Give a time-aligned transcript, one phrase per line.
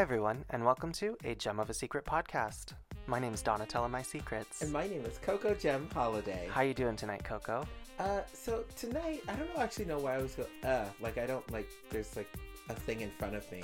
[0.00, 2.72] Hi, everyone, and welcome to a Gem of a Secret podcast.
[3.06, 4.62] My name is Donatella My Secrets.
[4.62, 6.48] And my name is Coco Gem Holiday.
[6.50, 7.66] How you doing tonight, Coco?
[7.98, 10.46] Uh, so tonight, I don't know, actually know why I was go.
[10.66, 11.68] Uh, like I don't like.
[11.90, 12.28] There's like
[12.70, 13.62] a thing in front of me.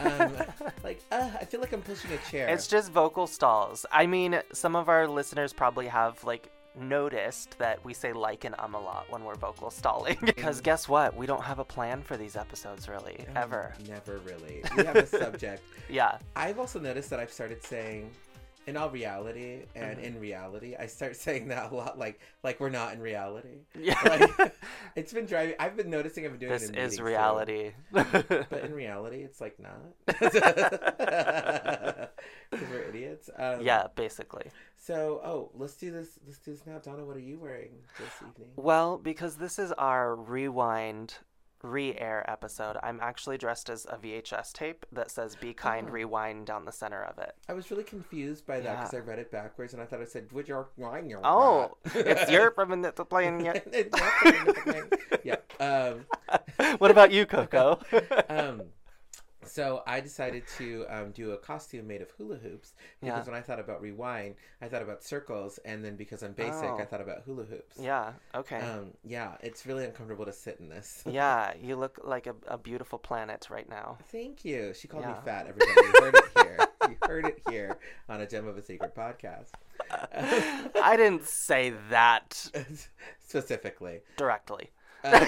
[0.00, 0.32] Um,
[0.82, 2.48] like uh, I feel like I'm pushing a chair.
[2.48, 3.86] It's just vocal stalls.
[3.92, 8.54] I mean, some of our listeners probably have like noticed that we say like and
[8.58, 10.18] um a lot when we're vocal stalling.
[10.24, 11.16] because guess what?
[11.16, 13.74] We don't have a plan for these episodes really, Um, ever.
[13.88, 14.62] Never really.
[14.76, 15.62] We have a subject.
[15.88, 16.18] Yeah.
[16.34, 18.10] I've also noticed that I've started saying,
[18.66, 20.02] in all reality and Mhm.
[20.02, 21.98] in reality, I start saying that a lot.
[21.98, 23.60] Like like we're not in reality.
[23.78, 23.94] Yeah.
[24.04, 24.54] Like,
[24.96, 25.54] it's been driving.
[25.58, 26.24] I've been noticing.
[26.24, 27.72] I've been doing this it in is reality.
[27.92, 29.80] But in reality, it's like not.
[32.50, 33.30] Because we're idiots.
[33.36, 34.50] Um, yeah, basically.
[34.76, 36.18] So, oh, let's do this.
[36.24, 36.78] Let's do this now.
[36.78, 38.50] Donna, what are you wearing this evening?
[38.56, 41.14] Well, because this is our rewind
[41.66, 45.92] re-air episode, I'm actually dressed as a VHS tape that says "Be kind, Oh.
[45.92, 47.34] rewind" down the center of it.
[47.48, 48.98] I was really confused by that because Yeah.
[49.00, 52.30] I read it backwards and I thought it said "Would your wine your Oh, it's
[52.30, 53.66] your from the playing yet.
[53.72, 55.36] It's not yeah.
[55.60, 56.06] Um,
[56.78, 57.80] what about you, Coco?
[58.28, 58.62] um,
[59.48, 63.32] so I decided to um, do a costume made of hula hoops because Yeah.
[63.32, 66.78] when I thought about rewind, I thought about circles, and then because I'm basic, Oh.
[66.78, 67.76] I thought about hula hoops.
[67.80, 68.12] yeah.
[68.34, 68.58] Okay.
[68.58, 71.02] Um, yeah, it's really uncomfortable to sit in this.
[71.08, 73.98] yeah, you look like a, a beautiful planet right now.
[74.12, 74.72] Thank you.
[74.74, 75.46] She called me fat.
[75.48, 76.58] Everybody, you heard it here.
[76.88, 77.76] You heard it here
[78.08, 79.50] on a Gem of a Secret podcast.
[79.90, 82.50] I didn't say that
[83.20, 84.00] Specifically.
[84.16, 84.70] directly.
[85.04, 85.24] Uh,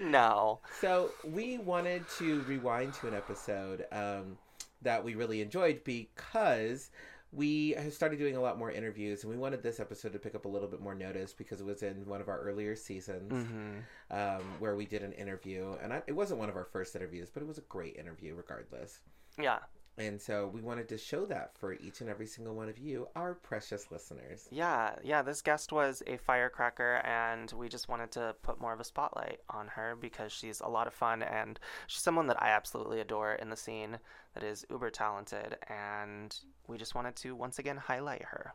[0.00, 0.60] no.
[0.80, 4.38] so we wanted to rewind to an episode um,
[4.82, 6.90] that we really enjoyed because
[7.32, 10.44] we started doing a lot more interviews and we wanted this episode to pick up
[10.44, 13.78] a little bit more notice because it was in one of our earlier seasons hmm
[14.08, 17.28] um, where we did an interview and I, it wasn't one of our first interviews
[17.28, 19.00] but it was a great interview regardless
[19.36, 19.58] Yeah.
[19.98, 23.08] And so we wanted to show that for each and every single one of you
[23.16, 28.34] our precious listeners Yeah, yeah, this guest was a firecracker, and we just wanted to
[28.42, 32.02] put more of a spotlight on her because she's a lot of fun and she's
[32.02, 33.98] someone that I absolutely adore in the scene
[34.34, 36.36] that is uber talented, and
[36.66, 38.54] we just wanted to once again highlight her.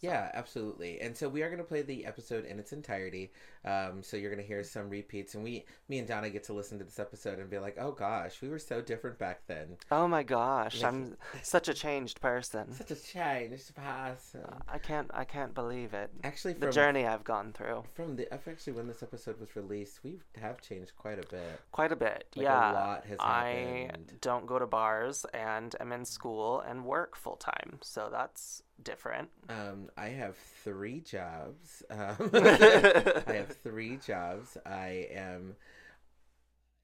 [0.00, 1.00] Yeah, absolutely.
[1.00, 3.32] And so we are going to play the episode in its entirety.
[3.64, 6.54] Um, so you're going to hear some repeats, and we, me and Donna, get to
[6.54, 9.76] listen to this episode and be like, "Oh gosh, we were so different back then.
[9.90, 12.72] Oh my gosh, I'm such a changed person.
[12.72, 16.10] Such a changed person." I can't, I can't believe it.
[16.24, 20.20] Actually, The journey I've gone through, from the actually when this episode was released, we
[20.40, 21.60] have changed quite a bit.
[21.70, 22.24] quite a bit.
[22.34, 24.08] Like, a lot has happened.
[24.10, 28.62] I don't go to bars and am in school and work full time, so that's
[28.84, 29.28] different.
[29.48, 31.82] Um, I have three jobs.
[31.90, 34.56] Um, I have three jobs.
[34.66, 35.56] I am.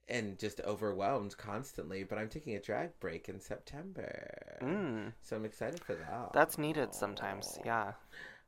[0.09, 4.59] And just overwhelmed constantly, but I'm taking a drag break in September.
[4.63, 5.13] Mm.
[5.21, 6.33] So I'm excited for that.
[6.33, 7.59] That's needed sometimes.
[7.65, 7.93] Yeah.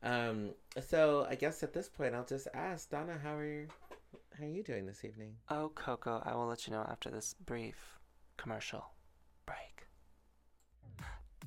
[0.04, 0.50] Um.
[0.86, 3.66] So I guess at this point, I'll just ask Donna, how are you?
[4.38, 5.34] How are you doing this evening?
[5.48, 7.98] Oh, Coco, I will let you know after this brief
[8.36, 8.84] commercial.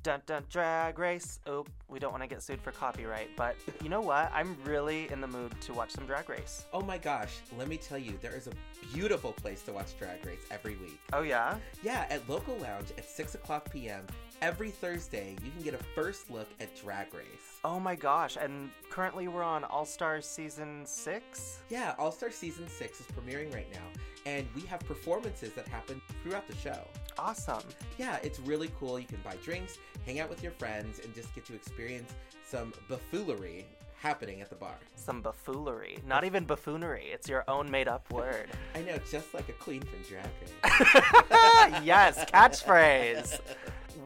[0.03, 1.39] Dun dun drag race.
[1.45, 4.31] Oh, we don't want to get sued for copyright, but you know what?
[4.34, 6.66] I'm really in the mood to watch some drag race.
[6.73, 7.38] Oh my gosh!
[7.56, 8.51] Let me tell you, there is a
[8.94, 11.00] beautiful place to watch Drag Race every week.
[11.13, 11.57] Oh yeah?
[11.84, 14.07] Yeah, at Local Lounge at six o'clock p.m.
[14.41, 17.59] every Thursday, you can get a first look at Drag Race.
[17.63, 18.38] Oh my gosh!
[18.41, 21.59] And currently we're on All Stars season six.
[21.69, 26.01] Yeah, All Star Season 6 is premiering right now, and we have performances that happen
[26.23, 26.79] throughout the show.
[27.23, 27.61] Awesome.
[27.99, 28.99] Yeah, it's really cool.
[28.99, 29.77] You can buy drinks,
[30.07, 32.12] hang out with your friends, and just get to experience
[32.44, 33.68] some buffoonery
[34.01, 34.73] happening at the bar.
[34.95, 36.00] Some buffoonery.
[36.07, 37.09] Not even buffoonery.
[37.13, 38.50] It's your own made-up word.
[38.75, 41.83] I know, just like a queen from Drag Race.
[41.83, 43.39] yes, catchphrase.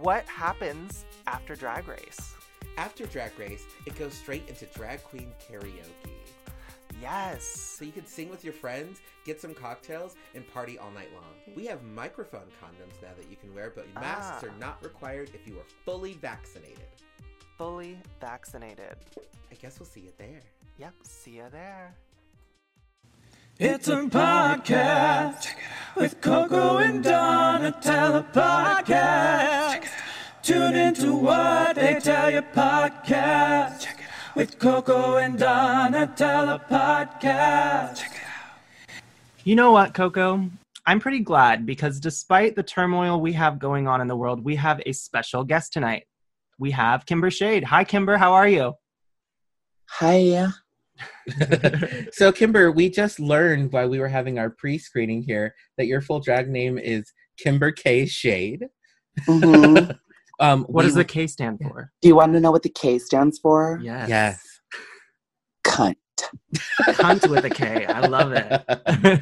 [0.02, 2.36] What happens after Drag Race?
[2.78, 6.12] After Drag Race, it goes straight into drag queen karaoke.
[7.06, 7.44] Yes.
[7.46, 11.56] So you can sing with your friends, get some cocktails, and party all night long.
[11.56, 14.48] We have microphone condoms now that you can wear, but masks Ah.
[14.48, 16.88] are not required if you are fully vaccinated.
[17.60, 18.96] Fully vaccinated.
[19.52, 20.42] I guess we'll see you there.
[20.80, 21.94] Yep, see you there.
[23.60, 25.48] It's a podcast
[25.96, 29.88] with Coco and Donatella podcast.
[30.42, 33.95] Tune into what they tell you podcast
[34.36, 38.04] with Coco and Donatella podcast.
[39.46, 40.50] You know what, Coco?
[40.86, 44.56] I'm pretty glad because despite the turmoil we have going on in the world, we
[44.58, 46.04] have a special guest tonight.
[46.60, 47.64] We have Kimber Shade.
[47.64, 48.18] Hi, Kimber.
[48.18, 48.74] How are you?
[50.00, 50.54] Hiya.
[52.12, 56.02] so, Kimber, we just learned while we were having our pre screening here that your
[56.02, 58.06] full drag name is Kimber K.
[58.06, 58.66] Shade.
[59.28, 59.98] Mhm.
[60.40, 61.92] um, What we- does the K stand for?
[62.02, 63.80] Do you want to know what the K stands for?
[63.84, 64.10] Yes.
[64.10, 64.42] Yes.
[65.66, 65.96] Cunt.
[66.84, 67.86] Cunt with a K.
[67.86, 68.48] I love it.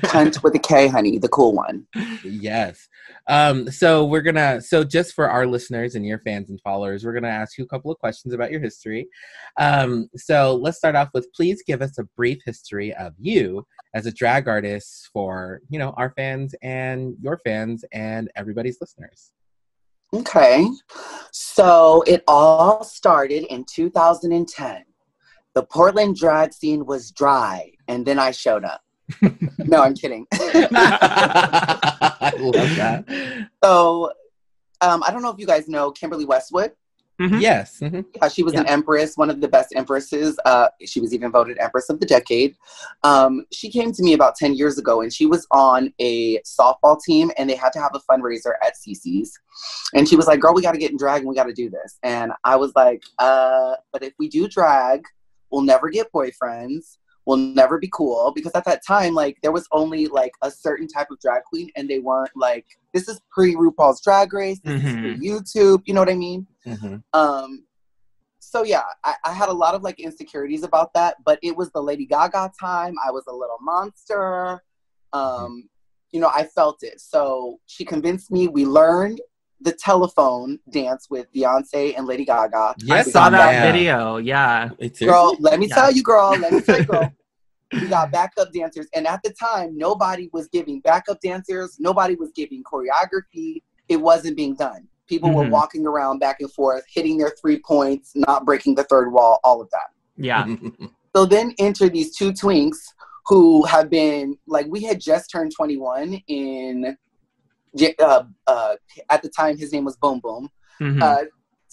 [0.03, 1.87] Cunt with a K, honey, the cool one.
[2.23, 2.87] yes.
[3.27, 7.13] Um, so we're gonna so just for our listeners and your fans and followers, we're
[7.13, 9.07] gonna ask you a couple of questions about your history.
[9.59, 13.65] Um, so let's start off with please give us a brief history of you
[13.95, 19.31] as a drag artist for you know our fans and your fans and everybody's listeners.
[20.13, 20.67] Okay.
[21.31, 24.83] So it all started in 2010.
[25.55, 28.81] The Portland drag scene was dry, and then I showed up.
[29.59, 30.25] no, I'm kidding.
[30.33, 33.49] I love that.
[33.63, 34.11] so
[34.81, 36.71] um, I don't know if you guys know Kimberly Westwood.
[37.21, 37.41] Mhm.
[37.41, 37.79] Yes.
[37.79, 38.05] mhm.
[38.15, 40.37] Yeah, she was an empress, one of the best empresses.
[40.45, 42.55] Uh, she was even voted Empress of the Decade.
[43.03, 46.99] Um, she came to me about 10 years ago and she was on a softball
[47.01, 49.39] team and they had to have a fundraiser at CC's.
[49.93, 51.53] And she was like, Girl, we got to get in drag and we got to
[51.53, 51.99] do this.
[52.01, 55.03] And I was like, uh, But if we do drag,
[55.51, 56.97] we'll never get boyfriends.
[57.25, 60.87] We'll never be cool because at that time, like, there was only like a certain
[60.87, 64.83] type of drag queen, and they weren't like, this is pre RuPaul's Drag Race, this
[64.83, 66.47] is pre YouTube, you know what I mean?
[66.65, 67.03] Mhm.
[67.13, 67.65] Um,
[68.39, 71.71] so yeah, I, I had a lot of like insecurities about that, but it was
[71.71, 72.93] the Lady Gaga time.
[73.03, 74.61] I was a little monster.
[75.13, 75.69] Um,
[76.11, 77.01] you know, I felt it.
[77.01, 78.47] So she convinced me.
[78.47, 79.21] We learned
[79.63, 82.75] the telephone dance with Beyonce and Lady Gaga.
[82.79, 83.71] Yes, I saw that yeah.
[83.71, 84.17] video.
[84.17, 84.69] Yeah.
[84.77, 85.75] It's Girl, let me Yeah.
[85.75, 86.37] tell you, girl.
[86.39, 87.13] Let me tell you, girl.
[87.73, 91.77] we got backup dancers, and at the time, nobody was giving backup dancers.
[91.79, 93.63] Nobody was giving choreography.
[93.89, 94.87] It wasn't being done.
[95.07, 95.49] People were Mhm.
[95.51, 99.61] walking around back and forth, hitting their three points, not breaking the third wall, all
[99.61, 99.89] of that.
[100.17, 100.45] Yeah.
[101.15, 102.77] So then enter these two twinks
[103.27, 106.93] who have been like we had just turned 21 in Ja-
[107.99, 108.75] uh, uh,
[109.09, 110.49] at the time his name was Boom Boom
[110.81, 111.01] Mhm.
[111.01, 111.25] uh,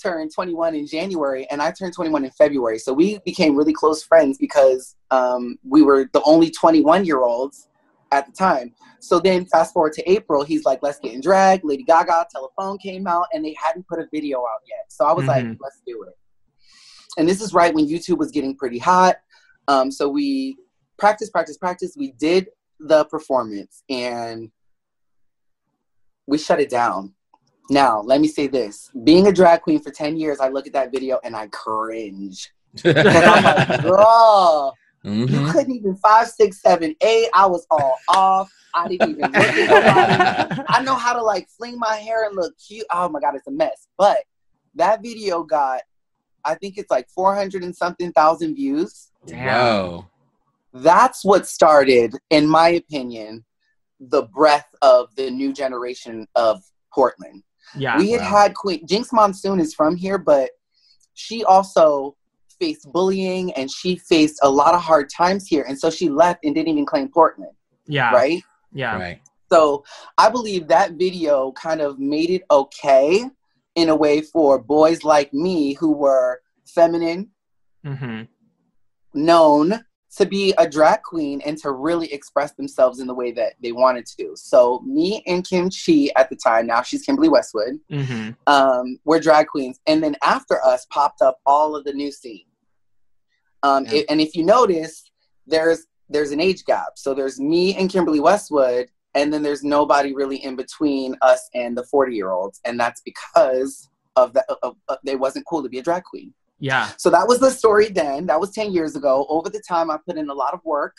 [0.02, 2.78] turned 21 in January and I turned 21 in February.
[2.78, 7.68] So we became really close friends because um, we were the only 21 year olds
[8.12, 8.74] at the time.
[9.00, 11.64] So then fast forward to April, he's like, let's get in drag.
[11.64, 14.86] Lady Gaga telephone came out and they hadn't put a video out yet.
[14.88, 15.58] So I was like, Mhm.
[15.60, 16.16] let's do it.
[17.18, 19.16] And this is right when YouTube was getting pretty hot.
[19.68, 20.56] Um, so we
[20.98, 21.94] practice, practice, practice.
[21.96, 22.48] We did
[22.78, 24.50] the performance and
[26.26, 27.14] we shut it down.
[27.70, 28.90] Now, let me say this.
[29.04, 32.50] Being a drag queen for 10 years, I look at that video and I cringe.
[32.82, 35.52] Because I'm like, girl, you Mhm.
[35.52, 37.28] couldn't even five, six, seven, eight.
[37.34, 38.48] I was all off.
[38.74, 40.64] I didn't even look at nobody.
[40.68, 42.86] I know how to like fling my hair and look cute.
[42.92, 43.88] Oh my God, it's a mess.
[43.98, 44.18] But
[44.76, 45.82] that video got,
[46.44, 49.08] I think it's like 400 and something thousand views.
[49.26, 49.46] Damn.
[49.48, 50.06] Whoa.
[50.72, 53.44] That's what started, in my opinion,
[54.00, 56.62] the breath of the new generation of
[56.92, 57.42] Portland.
[57.76, 57.98] Yeah.
[57.98, 58.26] we had Wow.
[58.28, 60.50] had Queen Jinkx Monsoon is from here, but
[61.14, 62.16] she also
[62.58, 66.44] faced bullying and she faced a lot of hard times here, and so she left
[66.44, 67.52] and didn't even claim Portland,
[67.86, 68.12] Yeah.
[68.12, 68.42] right?
[68.72, 68.96] Yeah.
[68.96, 69.20] Right.
[69.52, 69.84] So
[70.18, 73.24] I believe that video kind of made it okay
[73.76, 77.30] in a way for boys like me who were feminine,
[77.84, 78.22] hmm
[79.14, 79.84] known
[80.16, 83.72] to be a drag queen and to really express themselves in the way that they
[83.72, 84.32] wanted to.
[84.34, 89.20] So me and Kim Chi at the time, now she's Kimberly Westwood, hmm um, were
[89.20, 92.46] drag queens, and then after us popped up all of the new scene.
[93.62, 93.98] Um, Yeah.
[93.98, 95.04] it- and if you notice,
[95.46, 96.94] there's there's an age gap.
[96.96, 101.78] So there's me and Kimberly Westwood, and then there's nobody really in between us and
[101.78, 104.46] the 40 year olds, and that's because of that.
[105.04, 106.34] It wasn't cool to be a drag queen.
[106.60, 106.90] Yeah.
[106.98, 108.26] So that was the story then.
[108.26, 109.26] That was 10 years ago.
[109.28, 110.94] Over the time, I put in a lot of work.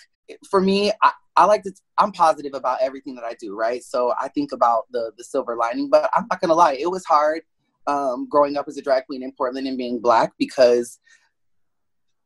[0.49, 3.83] For me, I, I like to, I'm positive about everything that I do, right?
[3.83, 6.73] So I think about the, the silver lining, but I'm not going to lie.
[6.73, 7.41] It was hard
[7.87, 10.99] um, growing up as a drag queen in Portland and being black because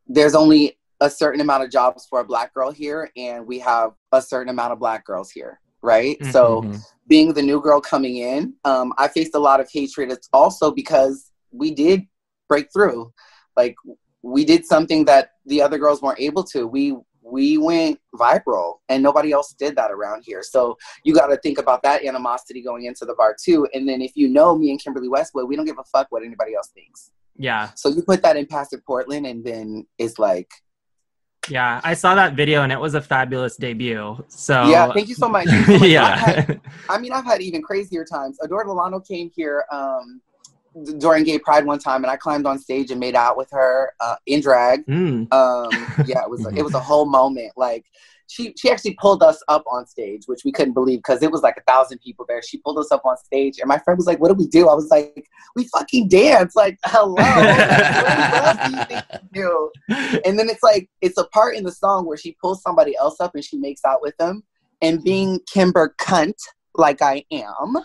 [0.08, 3.92] there's only a certain amount of jobs for a black girl here, and we have
[4.12, 6.18] a certain amount of black girls here, right?
[6.32, 6.82] So Mhm.
[7.08, 10.12] being the new girl coming in, um, I faced a lot of hatred.
[10.12, 12.08] It's also because we did
[12.48, 13.12] break through.
[13.58, 13.76] Like
[14.22, 16.68] we did something that the other girls weren't able to.
[16.68, 16.96] We
[17.28, 20.44] we went viral, and nobody else did that around here.
[20.44, 23.68] So you got to think about that animosity going into the bar too.
[23.74, 26.24] And then if you know me and Kimberly Westwood, we don't give a fuck what
[26.24, 27.12] anybody else thinks.
[27.36, 27.72] Yeah.
[27.76, 30.50] So you put that in Passive Portland, and then it's like,
[31.50, 31.82] Yeah.
[31.84, 34.24] I saw that video and it was a fabulous debut.
[34.28, 35.48] So yeah, thank you so much.
[35.48, 35.92] Thank you so much.
[35.96, 36.56] I've had- yeah.
[36.90, 38.38] I mean, I've had even crazier times.
[38.42, 40.22] Adore Delano came here um,
[40.98, 43.94] during Gay Pride one time, and I climbed on stage and made out with her
[44.00, 44.86] uh, in drag.
[44.86, 45.34] Mm.
[45.34, 47.54] Um, yeah, it was a, it was a whole moment.
[47.56, 47.86] Like
[48.28, 51.42] she she actually pulled us up on stage, which we couldn't believe because it was
[51.42, 52.42] like a thousand people there.
[52.42, 54.68] She pulled us up on stage, and my friend was like, "What do we do?"
[54.68, 59.72] I was like, "We fucking dance!" Like, hello, what else do you think you do?
[60.26, 63.18] And then it's like it's a part in the song where she pulls somebody else
[63.20, 64.44] up and she makes out with them,
[64.82, 66.36] and being Kimber cunt
[66.76, 67.78] like I am.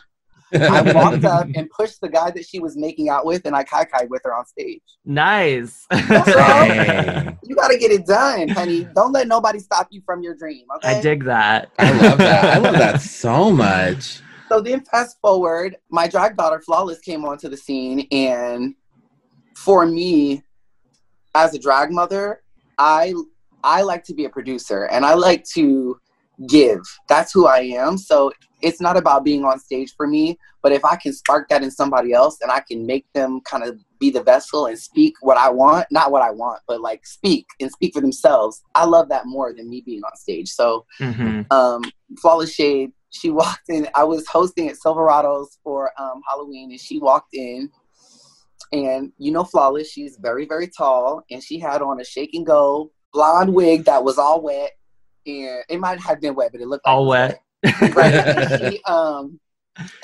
[0.52, 3.64] I walked up and pushed the guy that she was making out with, and I
[3.64, 4.82] kai kai with her on stage.
[5.04, 5.86] Nice.
[5.90, 7.38] Dang.
[7.44, 8.88] You got to get it done, honey.
[8.94, 10.66] Don't let nobody stop you from your dream.
[10.76, 10.98] Okay.
[10.98, 11.70] I dig that.
[11.78, 12.44] I love that.
[12.44, 14.20] I love that so much.
[14.48, 18.74] So then, fast forward, my drag daughter Flawless came onto the scene, and
[19.54, 20.42] for me,
[21.34, 22.42] as a drag mother,
[22.78, 23.14] I
[23.62, 26.00] I like to be a producer, and I like to
[26.46, 26.80] give.
[27.08, 27.98] That's who I am.
[27.98, 28.32] So
[28.62, 31.70] it's not about being on stage for me, but if I can spark that in
[31.70, 35.36] somebody else, and I can make them kind of be the vessel and speak what
[35.36, 38.62] I want, not what I want, but like speak and speak for themselves.
[38.74, 40.48] I love that more than me being on stage.
[40.48, 41.82] So hmm um,
[42.20, 43.88] Flawless Shade, she walked in.
[43.94, 47.70] I was hosting at Silverado's for um, Halloween, and she walked in.
[48.72, 52.46] And you know, Flawless, she's very, very tall, and she had on a shake and
[52.46, 54.70] go blonde wig that was all wet.
[55.26, 57.34] And it might have been wet, but it looked like All it was
[57.64, 57.94] wet.
[57.94, 58.14] right.
[58.14, 59.40] And she, um,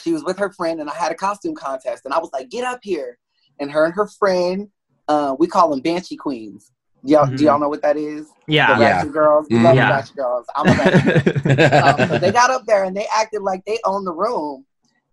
[0.02, 2.48] she was with her friend, and I had a costume contest, and I was like,
[2.50, 3.18] "Get up here!"
[3.58, 4.68] And her and her friend,
[5.08, 6.70] uh, we call them Banshee Queens.
[7.02, 7.36] Y'all, Mhm.
[7.38, 8.26] do y'all know what that is?
[8.26, 8.78] The Yeah.
[8.78, 8.96] Yeah.
[8.96, 9.46] Ratchet Girls.
[9.50, 9.88] We love Yeah.
[9.88, 10.46] the Ratchet Girls.
[10.56, 14.06] I'm a Ratchet um, so they got up there and they acted like they owned
[14.06, 14.64] the room.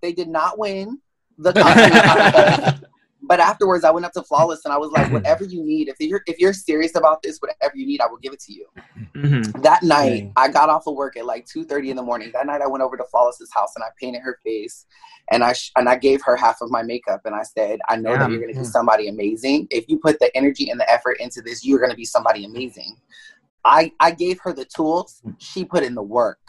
[0.01, 0.99] They did not win
[1.37, 2.83] the costume contest.
[3.25, 5.95] But afterwards, I went up to Flawless and I was like, "Whatever you need, if
[5.99, 8.67] you're if you're serious about this, whatever you need, I will give it to you."
[9.15, 10.33] hmm That night, Dang.
[10.35, 12.31] I got off of work at like two thirty in the morning.
[12.33, 14.85] That night, I went over to Flawless's house and I painted her face,
[15.31, 17.95] and I sh- and I gave her half of my makeup, and I said, "I
[17.95, 19.67] know that you're going to be somebody amazing.
[19.71, 22.45] If you put the energy and the effort into this, you're going to be somebody
[22.45, 22.97] amazing."
[23.65, 25.21] I I gave her the tools.
[25.37, 26.39] She put in the work.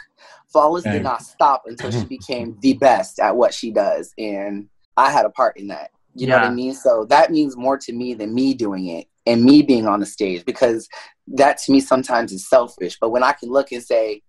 [0.48, 0.94] Flawless Dang.
[0.94, 5.26] did not stop until she became the best at what she does, and I had
[5.26, 5.90] a part in that.
[6.14, 6.74] You know what I mean?
[6.74, 10.06] So that means more to me than me doing it and me being on the
[10.06, 10.88] stage because
[11.26, 12.98] that to me sometimes is selfish.
[13.00, 14.22] But when I can look and say,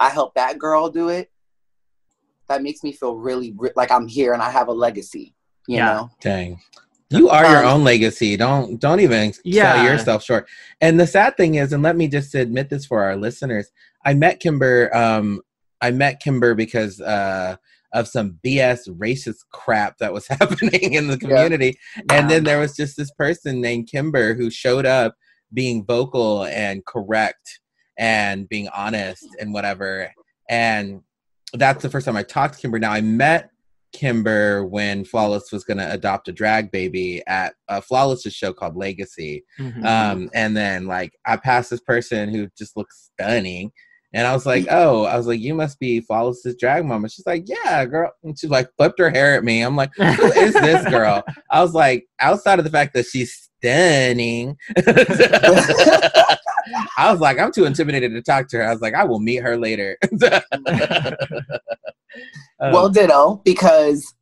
[0.00, 1.30] I helped that girl do it,
[2.48, 5.34] that makes me feel really re- like I'm here and I have a legacy.
[5.66, 5.84] You Yeah.
[5.86, 6.10] know?
[6.20, 6.60] Dang.
[7.10, 8.36] You are your Um, own legacy.
[8.36, 9.74] Don't don't even Yeah.
[9.74, 10.48] sell yourself short.
[10.80, 13.70] And the sad thing is, and let me just admit this for our listeners,
[14.04, 14.94] I met Kimber.
[14.94, 15.40] Um,
[15.80, 17.56] I met Kimber because uh,
[17.92, 21.78] of some BS racist crap that was happening in the community,
[22.10, 25.14] and then there was just this person named Kimber who showed up
[25.52, 27.60] being vocal and correct
[27.98, 30.12] and being honest and whatever.
[30.48, 31.02] And
[31.52, 32.78] that's the first time I talked to Kimber.
[32.78, 33.50] Now I met
[33.92, 38.76] Kimber when Flawless was going to adopt a drag baby at a Flawless's show called
[38.76, 39.44] Legacy.
[39.58, 39.84] Mhm.
[39.84, 43.72] Um, and then like I passed this person who just looks stunning.
[44.14, 47.04] And I was like, oh, I was like, you must be Flawless's drag mom.
[47.04, 48.10] And she's like, yeah, girl.
[48.22, 49.60] And she like flipped her hair at me.
[49.60, 51.22] I'm like, who is this girl?
[51.50, 54.56] I was like, outside of the fact that she's stunning,
[56.96, 58.66] I was like, I'm too intimidated to talk to her.
[58.66, 59.98] I was like, I will meet her later.
[62.60, 64.14] Um, well, ditto, because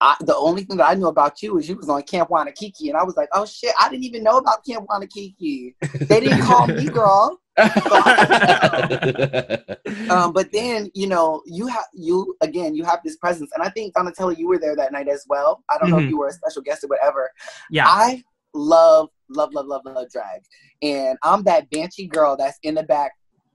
[0.00, 2.88] I, the only thing that I knew about you was you was on Camp Wannakiki,
[2.88, 5.74] and I was like, oh shit, I didn't even know about Camp Wannakiki.
[6.08, 7.40] They didn't call me, girl.
[10.10, 13.70] Um, but then you know you have you again you have this presence, and I
[13.70, 15.62] think Donatella, you were there that night as well.
[15.70, 16.10] I don't know if Mhm.
[16.10, 17.30] you were a special guest or whatever.
[17.70, 17.84] yeah.
[17.86, 18.22] I
[18.54, 20.42] love love love love love drag,
[20.82, 23.12] and I'm that banshee girl that's in the back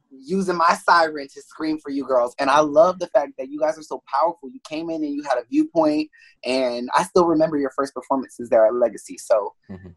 [0.10, 2.36] using my siren to scream for you girls.
[2.39, 4.50] And I love the fact that you guys are so powerful.
[4.50, 6.10] You came in and you had a viewpoint,
[6.46, 9.17] and I still remember your first performances there at Legacy.
[9.17, 9.96] So Mhm.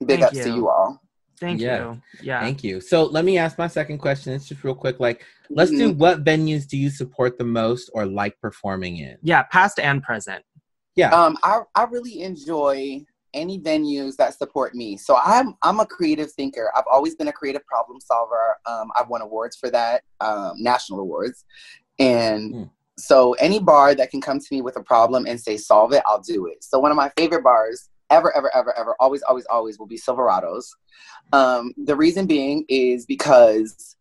[0.00, 0.56] big Thank ups to you.
[0.56, 1.00] you all.
[1.38, 1.78] Thank Yeah.
[1.92, 2.02] you.
[2.22, 2.40] Yeah.
[2.40, 2.80] Thank you.
[2.80, 4.32] So let me ask my second question.
[4.32, 4.98] It's just real quick.
[5.00, 5.98] Like, let's do Mhm.
[5.98, 9.18] what venues do you support the most or like performing in?
[9.22, 9.42] yeah.
[9.44, 10.44] Past and present.
[10.94, 11.10] Yeah.
[11.10, 14.96] Um, I I really enjoy any venues that support me.
[14.96, 16.72] So I'm I'm a creative thinker.
[16.74, 18.56] I've always been a creative problem solver.
[18.64, 21.44] Um, I've won awards for that, um, national awards,
[21.98, 22.62] and Hmm.
[22.98, 26.02] so any bar that can come to me with a problem and say solve it,
[26.06, 26.64] I'll do it.
[26.64, 29.98] So one of my favorite bars ever, ever, ever, ever, always, always, always will be
[29.98, 30.66] Silverados.
[31.32, 33.96] Um, the reason being is because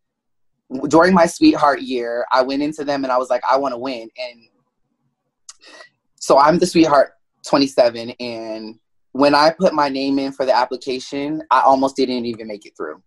[0.88, 3.77] during my sweetheart year, I went into them and I was like, I want to
[3.77, 4.41] win, and
[6.19, 7.12] so I'm the sweetheart
[7.47, 8.79] 27 and
[9.15, 12.74] when I put my name in for the application, I almost didn't even make it
[12.75, 13.01] through.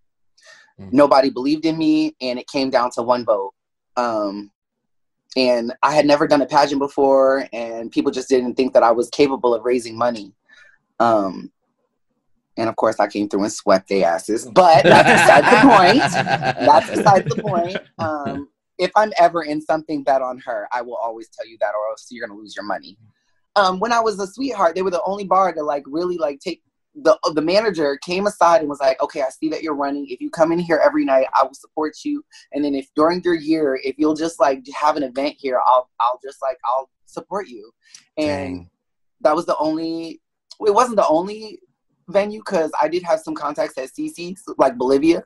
[0.80, 0.90] Mm.
[0.90, 3.52] Nobody believed in me and it came down to one vote.
[3.98, 4.50] Um,
[5.36, 8.90] and I had never done a pageant before and people just didn't think that I
[8.90, 10.32] was capable of raising money.
[11.00, 11.52] Um,
[12.56, 14.44] And of course, I came through and swept their asses.
[14.46, 16.02] But that's beside the point.
[16.66, 17.80] That's beside the point.
[18.00, 21.72] Um, if I'm ever in something bet on her, I will always tell you that,
[21.74, 22.98] or else you're gonna lose your money.
[23.56, 26.40] Um, when I was a sweetheart, they were the only bar to like really like
[26.40, 26.62] take
[26.94, 30.06] the the manager came aside and was like, "Okay, I see that you're running.
[30.08, 32.24] If you come in here every night, I will support you.
[32.52, 35.88] And then if during your year, if you'll just like have an event here, I'll
[36.00, 37.70] I'll just like I'll support you."
[38.16, 38.70] And Dang.
[39.20, 40.20] that was the only.
[40.66, 41.60] It wasn't the only
[42.08, 45.22] venue because I did have some contacts at CC's, like Bolivia,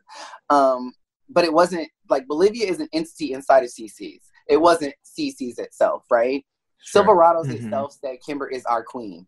[0.50, 0.92] um,
[1.28, 4.22] but it wasn't like Bolivia is an entity inside of CC's.
[4.48, 6.44] It wasn't CC's itself, right?
[6.78, 7.04] Sure.
[7.04, 7.54] Silverados Mhm.
[7.64, 9.26] itself said Kimber is our queen,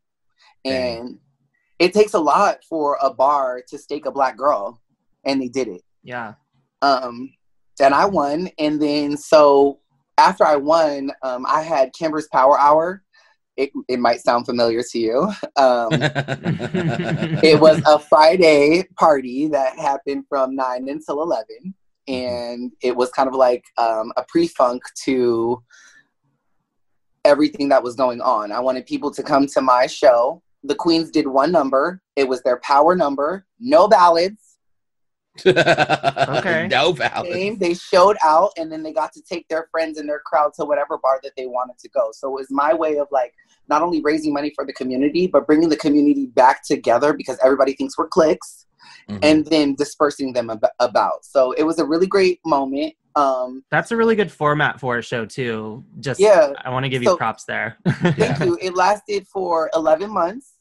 [0.64, 0.98] Dang.
[0.98, 1.18] and
[1.78, 4.80] it takes a lot for a bar to stake a black girl,
[5.24, 5.82] and they did it.
[6.02, 6.34] Yeah.
[6.82, 7.32] Um,
[7.80, 9.80] and I won, and then so
[10.18, 13.02] after I won, um, I had Kimber's Power Hour.
[13.56, 15.32] It, it might sound familiar to you.
[15.56, 21.72] Um, it was a Friday party that happened from nine until eleven,
[22.08, 25.62] and it was kind of like um, a pre-funk to
[27.24, 28.52] everything that was going on.
[28.52, 30.42] I wanted people to come to my show.
[30.64, 32.02] The Queens did one number.
[32.16, 33.46] It was their power number.
[33.60, 34.53] No ballads.
[35.44, 36.68] Okay.
[36.68, 37.58] No balance.
[37.58, 40.64] They showed out, and then they got to take their friends and their crowd to
[40.64, 42.10] whatever bar that they wanted to go.
[42.12, 43.34] So it was my way of like
[43.68, 47.74] not only raising money for the community, but bringing the community back together because everybody
[47.74, 48.66] thinks we're cliques.
[49.08, 49.18] Mhm.
[49.22, 51.24] and then dispersing them ab- about.
[51.26, 52.94] So it was a really great moment.
[53.16, 55.84] Um, That's a really good format for a show too.
[56.00, 56.52] Just Yeah.
[56.64, 57.76] I want to give So- you props there.
[57.86, 58.56] thank you.
[58.62, 60.53] It lasted for 11 months.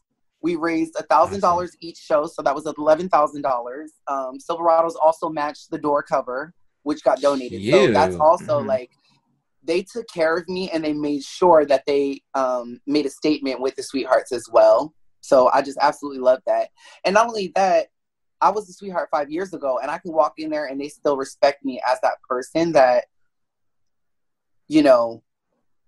[0.44, 3.94] We raised a thousand dollars each show, so that was eleven thousand dollars.
[4.08, 7.63] Um, Silverados also matched the door cover, which got donated.
[7.63, 8.22] So that's Cute.
[8.22, 8.67] also Mhm.
[8.67, 8.91] like
[9.63, 13.62] they took care of me and they made sure that they um, made a statement
[13.62, 14.94] with the sweethearts as well.
[15.22, 16.70] So I just absolutely love that.
[17.06, 17.88] And not only that,
[18.41, 20.89] I was a sweetheart five years ago, and I can walk in there and they
[20.89, 23.06] still respect me as that person that,
[24.67, 25.24] you know,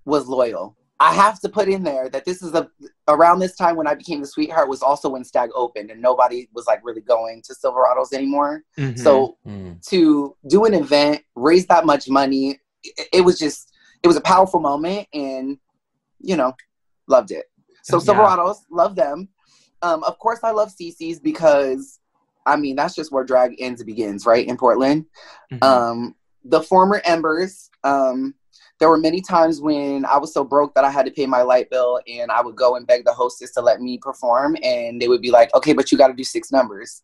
[0.06, 0.78] was loyal.
[1.00, 2.70] I have to put in there that this is a
[3.08, 6.48] around this time when I became the sweetheart was also when Stag opened and nobody
[6.54, 8.64] was like really going to Silverados anymore.
[8.78, 8.98] Mhm.
[8.98, 9.86] So Mm.
[9.90, 13.72] to do an event, raise that much money, it, it was just
[14.04, 15.58] it was a powerful moment and
[16.22, 16.54] you know,
[17.08, 17.46] loved it.
[17.84, 18.04] So Yeah.
[18.14, 19.28] Silverados, love them.
[19.82, 22.00] Um, of course I love CC's because
[22.46, 24.48] I mean that's just where drag ends and begins, right?
[24.48, 25.06] In Portland.
[25.52, 25.64] Mhm.
[25.64, 28.34] Um, the former Embers, um,
[28.80, 31.42] there were many times when I was so broke that I had to pay my
[31.42, 35.02] light bill, and I would go and beg the hostess to let me perform, and
[35.02, 37.04] they would be like, "Okay, but you got to do six numbers."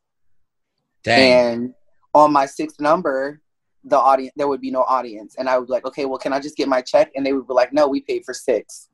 [1.03, 1.31] Dang.
[1.31, 1.73] And
[2.13, 3.41] on my sixth number,
[3.84, 6.34] the audience there would be no audience, and I would be like, "Okay, well, can
[6.34, 8.89] I just get my check?" And they would be like, "No, we paid for six.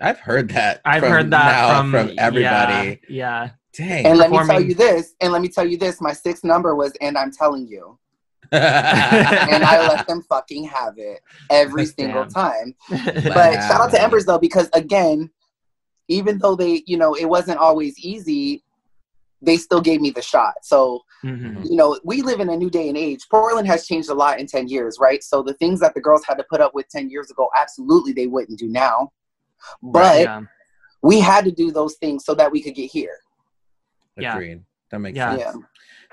[0.00, 0.80] I've heard that.
[0.84, 3.00] I've heard that now from, from everybody.
[3.08, 3.50] Yeah.
[3.72, 4.06] Dang.
[4.06, 6.74] And let me tell you this, and let me tell you this: my sixth number
[6.74, 7.98] was, "And I'm telling you,"
[8.52, 12.30] and and I let them fucking have it every single Damn.
[12.30, 12.74] time.
[12.90, 13.20] yeah.
[13.34, 15.30] But shout out to Embers though, because again,
[16.08, 18.62] even though they, you know, it wasn't always easy,
[19.40, 20.54] they still gave me the shot.
[20.62, 21.64] So, Mhm.
[21.68, 23.26] you know, we live in a new day and age.
[23.30, 25.22] Portland has changed a lot in 10 years, right?
[25.22, 28.12] So the things that the girls had to put up with 10 years ago, absolutely
[28.12, 29.12] they wouldn't do now.
[29.82, 30.40] But Yeah.
[31.02, 33.16] we had to do those things so that we could get here.
[34.18, 34.34] Yeah.
[34.34, 34.62] Agreed.
[34.90, 35.30] That makes Yeah.
[35.36, 35.42] sense.
[35.56, 35.60] Yeah.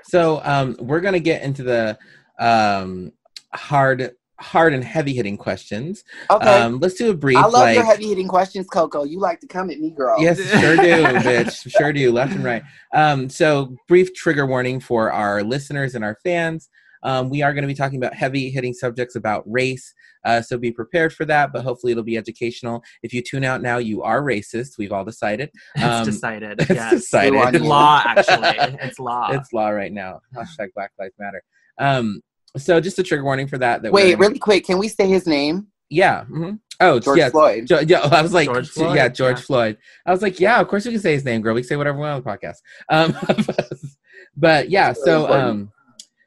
[0.04, 1.98] So um, we're gonna get into the
[2.42, 3.12] um,
[3.54, 6.04] hard, hard and heavy hitting questions.
[6.30, 6.46] Okay.
[6.46, 7.38] Um, let's do a brief.
[7.38, 9.04] I love like, your heavy hitting questions, Coco.
[9.04, 10.20] You like to come at me, girl.
[10.20, 11.70] Yes, sure do, bitch.
[11.70, 12.62] Sure do, left and right.
[12.92, 16.68] Um, so, brief trigger warning for our listeners and our fans.
[17.04, 19.92] Um, we are going to be talking about heavy hitting subjects about race.
[20.24, 22.82] Uh, so be prepared for that, but hopefully it'll be educational.
[23.02, 24.78] If you tune out now, you are racist.
[24.78, 25.50] We've all decided.
[25.74, 26.60] It's Um, decided.
[26.60, 26.92] It's yes.
[26.92, 27.56] decided.
[27.56, 28.76] It's law, actually.
[28.82, 29.32] It's law.
[29.32, 30.20] It's law right now.
[30.34, 31.42] Hashtag Black Lives Matter.
[31.78, 32.20] Um,
[32.56, 33.82] so just a trigger warning for that.
[33.82, 35.68] that Wait, really quick, can we say his name?
[35.90, 36.24] Yeah.
[36.24, 36.58] mhm.
[36.80, 37.28] Oh, George yeah.
[37.28, 37.66] Floyd.
[37.66, 39.42] Jo- yeah, I was like, George yeah, George yeah.
[39.44, 39.78] Floyd.
[40.04, 41.54] I was like, yeah, of course we can say his name, girl.
[41.54, 42.56] We can say whatever we want on the podcast.
[42.88, 43.16] Um,
[44.36, 45.70] but yeah, really so um,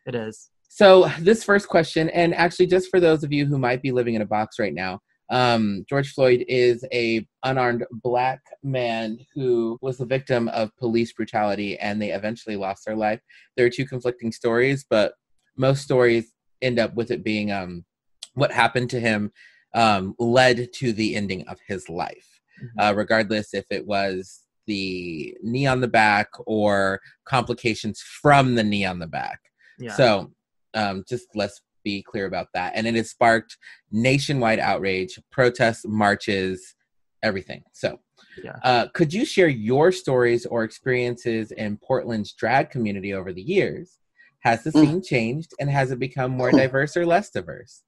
[0.06, 0.50] It is.
[0.70, 4.16] so this first question, and actually, just for those of you who might be living
[4.16, 9.98] in a box right now, um, George Floyd is a unarmed black man who was
[9.98, 13.20] the victim of police brutality, and they eventually lost their life.
[13.58, 15.14] There are two conflicting stories, but
[15.58, 17.86] most stories end up with it being um,
[18.34, 19.32] what happened to him
[19.74, 22.70] um, led to the ending of his life, Mhm.
[22.92, 28.86] uh, regardless if it was the knee on the back or complications from the knee
[28.86, 29.40] on the back.
[29.78, 29.96] Yeah.
[29.96, 30.34] So,
[30.74, 32.74] um, just let's be clear about that.
[32.76, 33.58] And it has sparked
[33.92, 36.74] nationwide outrage, protests, marches,
[37.22, 37.64] everything.
[37.74, 38.00] So,
[38.44, 38.58] Yeah.
[38.64, 44.00] uh, could you share your stories or experiences in Portland's drag community over the years?
[44.46, 47.82] Has the scene changed and has it become more diverse or less diverse?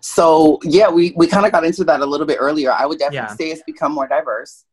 [0.00, 2.72] So yeah, we we kind of got into that a little bit earlier.
[2.72, 3.36] I would definitely Yeah.
[3.36, 4.64] say it's become more diverse.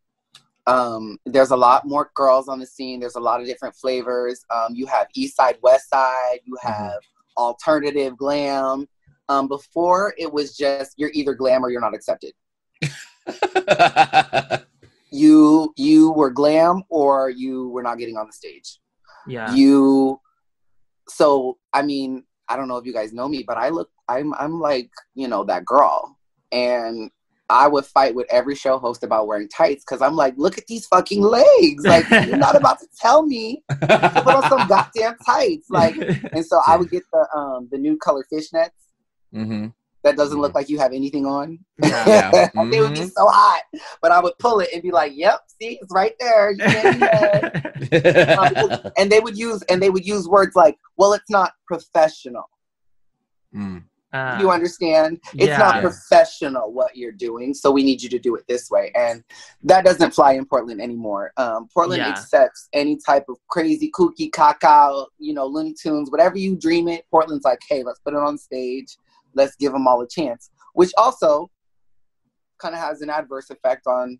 [0.65, 2.99] Um, there's a lot more girls on the scene.
[2.99, 4.43] There's a lot of different flavors.
[4.49, 6.39] Um, you have East Side, West Side.
[6.45, 6.97] You have
[7.37, 8.87] alternative glam.
[9.29, 12.33] Um, before it was just you're either glam or you're not accepted.
[15.11, 18.79] You you were glam or you were not getting on the stage.
[19.27, 19.53] Yeah.
[19.53, 20.19] you
[21.07, 24.33] so i mean i don't know if you guys know me but i look i'm
[24.35, 26.17] i'm like you know that girl
[26.51, 27.09] and
[27.49, 30.65] i would fight with every show host about wearing tights because i'm like look at
[30.67, 35.15] these fucking legs like you're not about to tell me to put on some goddamn
[35.25, 35.95] tights like
[36.33, 38.69] and so i would get the um the new color fishnets
[39.31, 39.67] hmm
[40.03, 42.05] that doesn't look like you have anything on Yeah.
[42.07, 42.49] Yeah.
[42.55, 43.11] and they would be Mhm.
[43.11, 43.61] so hot
[44.01, 46.93] but i would pull it and be like yep see it's right there you can't
[46.93, 47.61] do that.
[48.85, 52.45] Um, and they would use and they would use words like well it's not professional
[53.55, 53.83] Mm.
[54.13, 55.57] Uh, you understand it's yeah.
[55.57, 59.23] not professional what you're doing so we need you to do it this way and
[59.63, 62.09] that doesn't fly in portland anymore um, portland Yeah.
[62.09, 67.05] accepts any type of crazy kooky caca you know looney tunes whatever you dream it
[67.11, 68.95] portland's like hey let's put it on stage
[69.33, 71.49] let's give them all a chance which also
[72.59, 74.17] kind of has an adverse effect on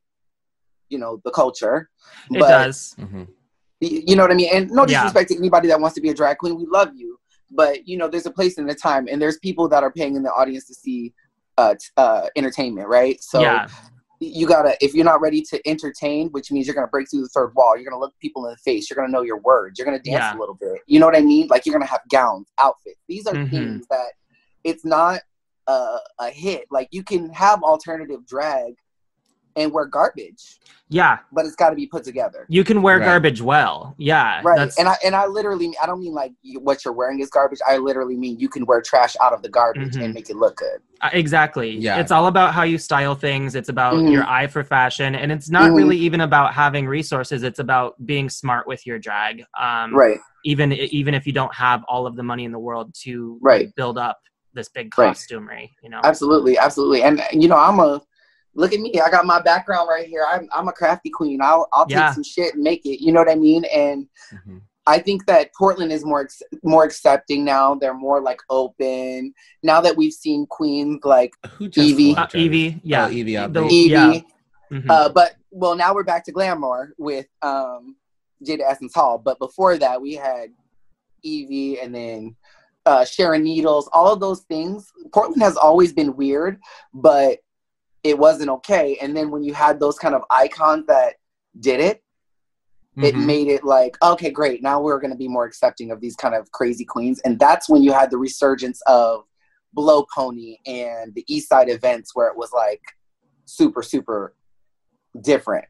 [0.89, 1.89] you know the culture
[2.32, 2.95] it but does.
[3.00, 3.28] Mhm.
[3.82, 4.50] You know what I mean?
[4.54, 5.04] And no Yeah.
[5.04, 6.56] disrespect to anybody that wants to be a drag queen.
[6.58, 7.19] We love you.
[7.52, 10.15] But, you know, there's a place and a time, and there's people that are paying
[10.15, 11.13] in the audience to see
[11.58, 13.21] uh, t- uh, entertainment, right?
[13.21, 13.67] So yeah.
[14.19, 17.30] you gotta, if you're not ready to entertain, which means you're gonna break through the
[17.30, 19.86] third wall, you're gonna look people in the face, you're gonna know your words, you're
[19.86, 20.38] gonna dance Yeah.
[20.38, 20.80] a little bit.
[20.88, 21.48] You know what I mean?
[21.48, 23.00] Like you're gonna have gowns, outfits.
[23.08, 23.50] These are Mhm.
[23.52, 24.12] things that
[24.63, 25.21] it's not
[25.67, 26.65] a, a hit.
[26.71, 28.74] Like you can have alternative drag
[29.56, 31.20] and wear garbage, Yeah.
[31.32, 32.46] but it's got to be put together.
[32.50, 33.06] You can wear Right.
[33.06, 33.96] garbage well.
[33.98, 34.41] Yeah.
[34.44, 37.20] Right, That's, and I and I literally I don't mean like you, what you're wearing
[37.20, 37.60] is garbage.
[37.68, 40.04] I literally mean you can wear trash out of the garbage Mhm.
[40.06, 40.80] and make it look good.
[41.02, 41.72] Uh, exactly.
[41.78, 42.00] Yeah.
[42.00, 43.56] It's all about how you style things.
[43.56, 44.12] It's about Mhm.
[44.12, 45.76] your eye for fashion, and it's not Mhm.
[45.78, 47.44] really even about having resources.
[47.44, 49.44] It's about being smart with your drag.
[49.60, 52.94] Um, Right, Even even if you don't have all of the money in the world
[53.04, 53.74] to Right.
[53.76, 54.20] build up
[54.54, 55.18] this big Right.
[55.84, 56.00] you know.
[56.04, 57.02] absolutely, absolutely.
[57.04, 58.00] And you know I'm a
[58.56, 59.00] look at me.
[59.00, 60.26] I got my background right here.
[60.28, 61.39] I'm I'm a crafty queen.
[61.41, 63.04] I'll I'll take some shit and make it.
[63.04, 63.65] You know what I mean?
[63.65, 64.62] And Mhm.
[64.88, 66.28] I think that Portland is more
[66.63, 67.76] more accepting now.
[67.76, 72.15] They're more like open now that we've seen queens like Who just Evie.
[72.15, 73.89] Uh, Evie, yeah, Oh, Evie The- Evie.
[73.91, 74.20] yeah.
[74.72, 74.89] Mhm.
[74.89, 77.96] Uh, but well, now we're back to glamour with um,
[78.46, 79.18] Jada Essence Hall.
[79.18, 80.50] But before that, we had
[81.24, 82.36] Evie and then
[82.86, 83.89] uh, Sharon Needles.
[83.94, 84.91] All of those things.
[85.12, 86.60] Portland has always been weird,
[86.94, 87.39] but
[88.06, 88.98] it wasn't okay.
[89.02, 91.15] And then when you had those kind of icons that
[91.60, 92.04] did it,
[93.02, 93.26] it Mhm.
[93.26, 94.62] made it like okay, great.
[94.62, 97.68] Now we're going to be more accepting of these kind of crazy queens, and that's
[97.68, 99.26] when you had the resurgence of
[99.74, 102.82] Blow Pony and the East Side events where it was like
[103.46, 104.36] super super
[105.22, 105.65] different.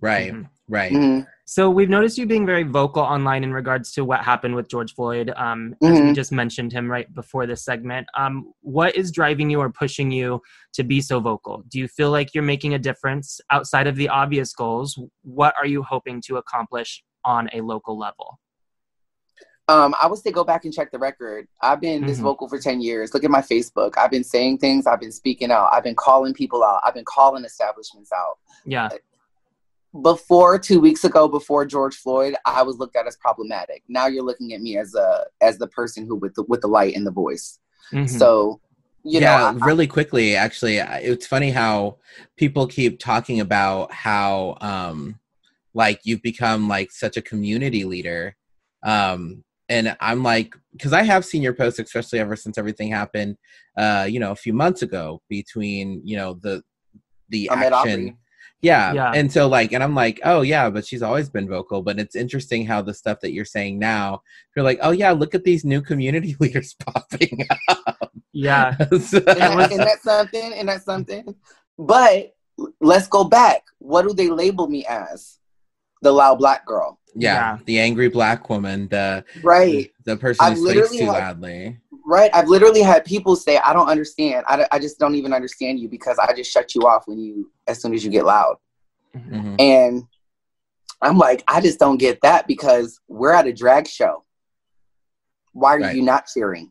[0.00, 0.48] Right, Mhm.
[0.68, 0.92] right.
[0.92, 1.26] Mhm.
[1.52, 4.94] So we've noticed you being very vocal online in regards to what happened with George
[4.94, 6.14] Floyd, um, as we Mhm.
[6.14, 8.06] just mentioned him right before this segment.
[8.16, 10.40] Um, what is driving you or pushing you
[10.74, 11.64] to be so vocal?
[11.66, 14.96] Do you feel like you're making a difference outside of the obvious goals?
[15.24, 18.38] What are you hoping to accomplish on a local level?
[19.66, 21.48] Um, I would say go back and check the record.
[21.60, 22.22] I've been this Mhm.
[22.22, 23.12] vocal for 10 years.
[23.12, 23.98] Look at my Facebook.
[23.98, 24.86] I've been saying things.
[24.86, 25.70] I've been speaking out.
[25.72, 26.80] I've been calling people out.
[26.84, 28.38] I've been calling establishments out.
[28.64, 28.88] Yeah,
[30.02, 33.82] Before two weeks ago, before George Floyd, I was looked at as problematic.
[33.88, 36.68] Now you're looking at me as a as the person who with the with the
[36.68, 37.58] light and the voice.
[37.92, 38.08] Mhm.
[38.08, 38.60] So,
[39.02, 41.98] you yeah, know, I- really quickly, actually, it's funny how
[42.36, 45.18] people keep talking about how, um,
[45.74, 48.36] like you've become like such a community leader,
[48.84, 53.38] um, and I'm like, because I have seen your posts, especially ever since everything happened,
[53.76, 56.62] uh, you know, a few months ago between you know the
[57.28, 57.74] the Ahmaud action.
[57.74, 58.16] Arbery.
[58.62, 58.92] Yeah.
[58.92, 59.12] Yeah.
[59.14, 61.82] And so like and I'm like, oh yeah, but she's always been vocal.
[61.82, 64.22] But it's interesting how the stuff that you're saying now,
[64.54, 68.12] you're like, oh yeah, look at these new community leaders popping up.
[68.32, 71.34] yeah, So- and, that, and that's something, and that's something.
[71.78, 72.34] But
[72.80, 73.62] let's go back.
[73.78, 75.38] What do they label me as?
[76.02, 77.58] The loud black girl, yeah, Yeah.
[77.66, 79.90] The angry black woman, the right?
[80.06, 81.78] the person I've who speaks too had- loudly.
[82.06, 82.30] Right.
[82.34, 84.44] I've literally had people say, I don't understand.
[84.48, 87.50] I, I just don't even understand you because I just shut you off when you,
[87.66, 88.56] as soon as you get loud.
[89.16, 89.60] Mhm.
[89.60, 90.04] And
[91.02, 94.24] I'm like, I just don't get that because we're at a drag show.
[95.52, 95.96] Why are Right.
[95.96, 96.70] you not cheering?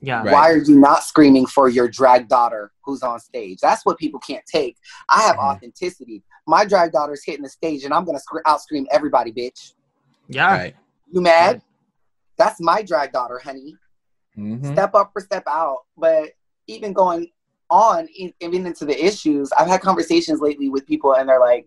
[0.00, 0.22] Yeah.
[0.22, 0.32] Right.
[0.32, 3.58] Why are you not screaming for your drag daughter who's on stage?
[3.60, 4.76] That's what people can't take.
[5.08, 5.56] I have Mhm.
[5.56, 6.22] authenticity.
[6.46, 9.74] My drag daughter's hitting the stage, and I'm gonna sc- out scream everybody, bitch.
[10.28, 10.52] Yeah.
[10.52, 10.76] Right.
[11.10, 11.62] You mad?
[12.36, 13.76] That's my drag daughter, honey.
[14.38, 14.72] Mhm.
[14.72, 15.78] Step up or step out.
[15.96, 16.30] But
[16.66, 17.30] even going
[17.70, 18.08] on,
[18.40, 21.66] even into the issues, I've had conversations lately with people, and they're like,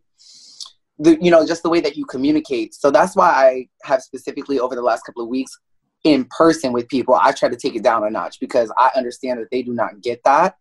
[0.99, 2.73] the, you know, just the way that you communicate.
[2.75, 5.57] So that's why I have specifically over the last couple of weeks
[6.03, 9.39] in person with people, I try to take it down a notch because I understand
[9.39, 10.55] that they do not get that.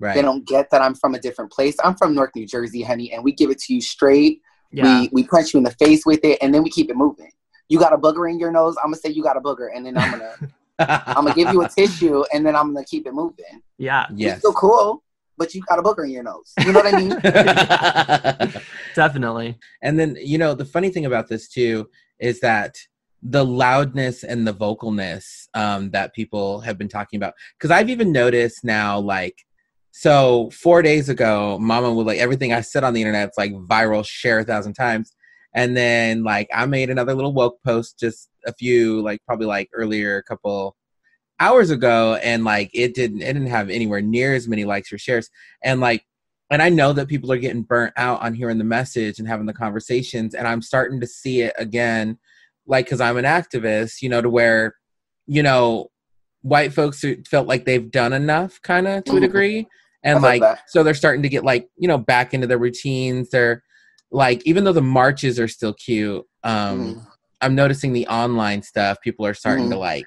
[0.00, 0.14] Right.
[0.14, 1.76] They don't get that I'm from a different place.
[1.84, 4.40] I'm from North New Jersey, honey, and we give it to you straight.
[4.72, 5.02] Yeah.
[5.02, 7.30] We we punch you in the face with it, and then we keep it moving.
[7.68, 8.76] You got a booger in your nose.
[8.82, 10.34] I'm gonna say you got a booger, and then I'm gonna
[10.78, 13.62] I'm gonna give you a tissue, and then I'm gonna keep it moving.
[13.78, 14.06] Yeah.
[14.10, 14.38] You're yes.
[14.38, 15.02] still cool,
[15.36, 16.52] but you got a booger in your nose.
[16.64, 17.10] You know what I mean?
[18.94, 19.58] Definitely.
[19.82, 21.88] and then you know the funny thing about this too
[22.20, 22.76] is that
[23.24, 28.12] the loudness and the vocalness um, that people have been talking about because i've even
[28.12, 29.36] noticed now like
[29.90, 33.52] so four days ago mama would like everything i said on the internet it's like
[33.52, 35.14] viral share a thousand times
[35.54, 39.68] and then like i made another little woke post just a few like probably like
[39.72, 40.76] earlier a couple
[41.40, 44.98] hours ago and like it didn't it didn't have anywhere near as many likes or
[44.98, 45.30] shares
[45.62, 46.04] and like
[46.50, 49.46] and I know that people are getting burnt out on hearing the message and having
[49.46, 52.18] the conversations, and I'm starting to see it again,
[52.66, 54.76] like because I'm an activist, you know, to where,
[55.26, 55.90] you know,
[56.42, 59.20] white folks who felt like they've done enough, kind of to a Mhm.
[59.22, 59.66] degree,
[60.04, 60.60] and like that.
[60.68, 63.30] so they're starting to get like you know back into their routines.
[63.30, 63.64] They're
[64.14, 67.06] like even though the marches are still cute, um, Mhm.
[67.40, 69.00] I'm noticing the online stuff.
[69.02, 69.80] People are starting to Mhm.
[69.80, 70.06] like.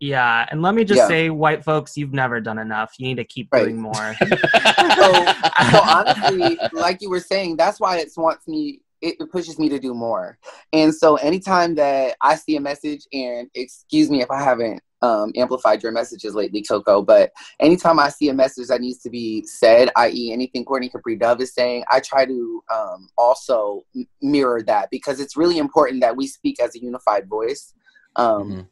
[0.00, 0.46] Yeah.
[0.50, 1.08] And let me just Yeah.
[1.08, 2.92] say, white folks, you've never done enough.
[2.98, 3.64] You need to keep Right.
[3.64, 4.16] doing more.
[4.98, 5.26] so,
[5.70, 8.80] so honestly, like you were saying, that's why it wants me.
[9.00, 10.38] It it pushes me to do more.
[10.72, 15.32] And so, anytime that I see a message, and excuse me if I haven't um,
[15.36, 19.44] amplified your messages lately, Coco, but anytime I see a message that needs to be
[19.44, 24.62] said, i.e., anything Courtney Capri Dove is saying, I try to um, also m- mirror
[24.62, 27.74] that because it's really important that we speak as a unified voice.
[28.16, 28.68] Um, Mhm.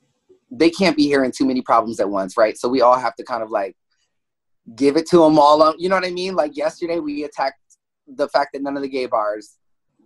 [0.52, 2.58] They can't be hearing too many problems at once, right?
[2.58, 3.76] So we all have to kind of like
[4.74, 5.74] give it to them all.
[5.78, 6.34] You know what I mean?
[6.34, 7.60] Like yesterday, we attacked
[8.08, 9.56] the fact that none of the gay bars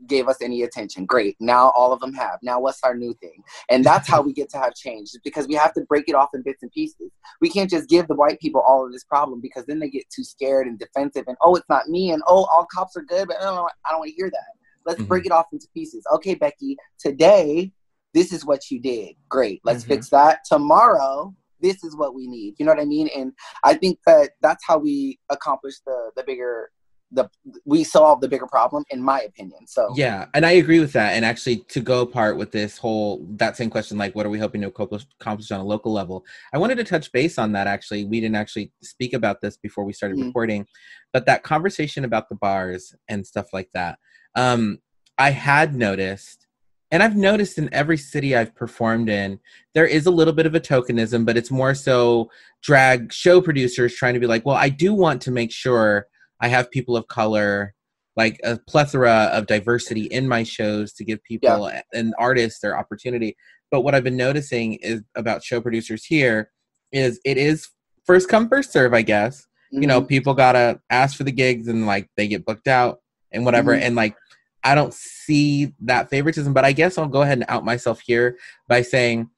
[0.07, 1.07] gave us any attention.
[1.07, 1.37] Great.
[1.41, 2.39] Now all of them have.
[2.43, 3.43] Now what's our new thing?
[3.69, 6.31] And that's how we get to have change because we have to break it off
[6.35, 7.11] in bits and pieces.
[7.41, 10.05] We can't just give the white people all of this problem because then they get
[10.15, 13.29] too scared and defensive and oh, it's not me and oh, all cops are good,
[13.29, 14.53] but I don't, I don't want to hear that.
[14.87, 15.09] Let's Mhm.
[15.09, 16.05] break it off into pieces.
[16.13, 17.73] Okay, Becky, today
[18.13, 19.17] this is what you did.
[19.29, 19.61] Great.
[19.65, 19.89] Let's Mhm.
[19.89, 20.41] fix that.
[20.45, 22.55] Tomorrow this is what we need.
[22.59, 23.09] You know what I mean?
[23.17, 23.33] And
[23.65, 26.71] I think that that's how we accomplish the the bigger
[27.15, 27.31] the
[27.65, 29.67] we solve the bigger problem in my opinion.
[29.67, 31.15] So Yeah, and I agree with that.
[31.15, 34.39] And actually, to go apart with this whole that same question, like what are we
[34.39, 36.25] hoping to accomplish on a local level?
[36.53, 37.67] I wanted to touch base on that.
[37.67, 40.27] Actually, we didn't actually speak about this before we started Mhm.
[40.27, 40.67] recording,
[41.13, 43.99] but that conversation about the bars and stuff like that.
[44.35, 44.81] Um,
[45.17, 46.47] I had noticed,
[46.91, 49.39] and I've noticed in every city I've performed in,
[49.75, 52.31] there is a little bit of a tokenism, but it's more so
[52.63, 56.09] drag show producers trying to be like, well, I do want to make sure
[56.41, 57.75] I have people of color
[58.17, 63.37] like a plethora of diversity in my shows to give people and artists their opportunity.
[63.73, 66.51] But what I've been noticing is about show producers here
[66.93, 67.69] is it is
[68.07, 69.47] first come first serve, I guess.
[69.73, 70.09] You know, Mhm.
[70.09, 73.01] people gotta ask for the gigs and like they get booked out
[73.33, 73.75] and whatever.
[73.75, 73.81] Mhm.
[73.81, 74.15] And like
[74.63, 78.39] I don't see that favoritism, but I guess I'll go ahead and out myself here
[78.69, 79.29] by saying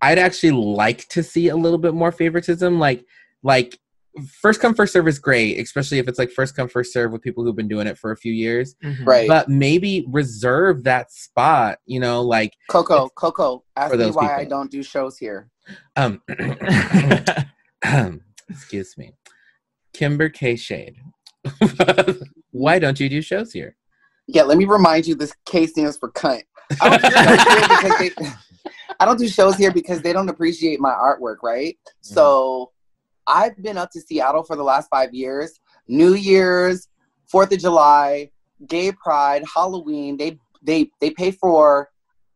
[0.00, 2.80] I'd actually like to see a little bit more favoritism.
[2.80, 3.04] Like
[3.44, 3.78] like
[4.40, 7.22] first come first serve is great, especially if it's like first come first serve with
[7.22, 8.74] people who've been doing it for a few years.
[8.82, 9.06] Mhm.
[9.06, 9.28] right.
[9.28, 14.44] But maybe reserve that spot, you know, like Coco, Coco, ask me those why I
[14.44, 15.50] don't do shows here.
[15.96, 16.22] um
[18.50, 19.14] excuse me.
[19.92, 20.96] Kimber K Shade.
[22.50, 23.76] why don't you do shows here?
[24.26, 26.42] Yeah, let me remind you this K stands for cunt.
[26.80, 30.28] I don't, do shows here because they, I don't do shows here because they don't
[30.28, 31.76] appreciate my artwork, right?
[32.00, 32.70] So
[33.26, 35.60] I've been up to Seattle for the last five years.
[35.88, 36.88] New Year's,
[37.28, 38.30] Fourth of July,
[38.66, 40.16] Gay Pride, Halloween.
[40.16, 41.88] They they they pay for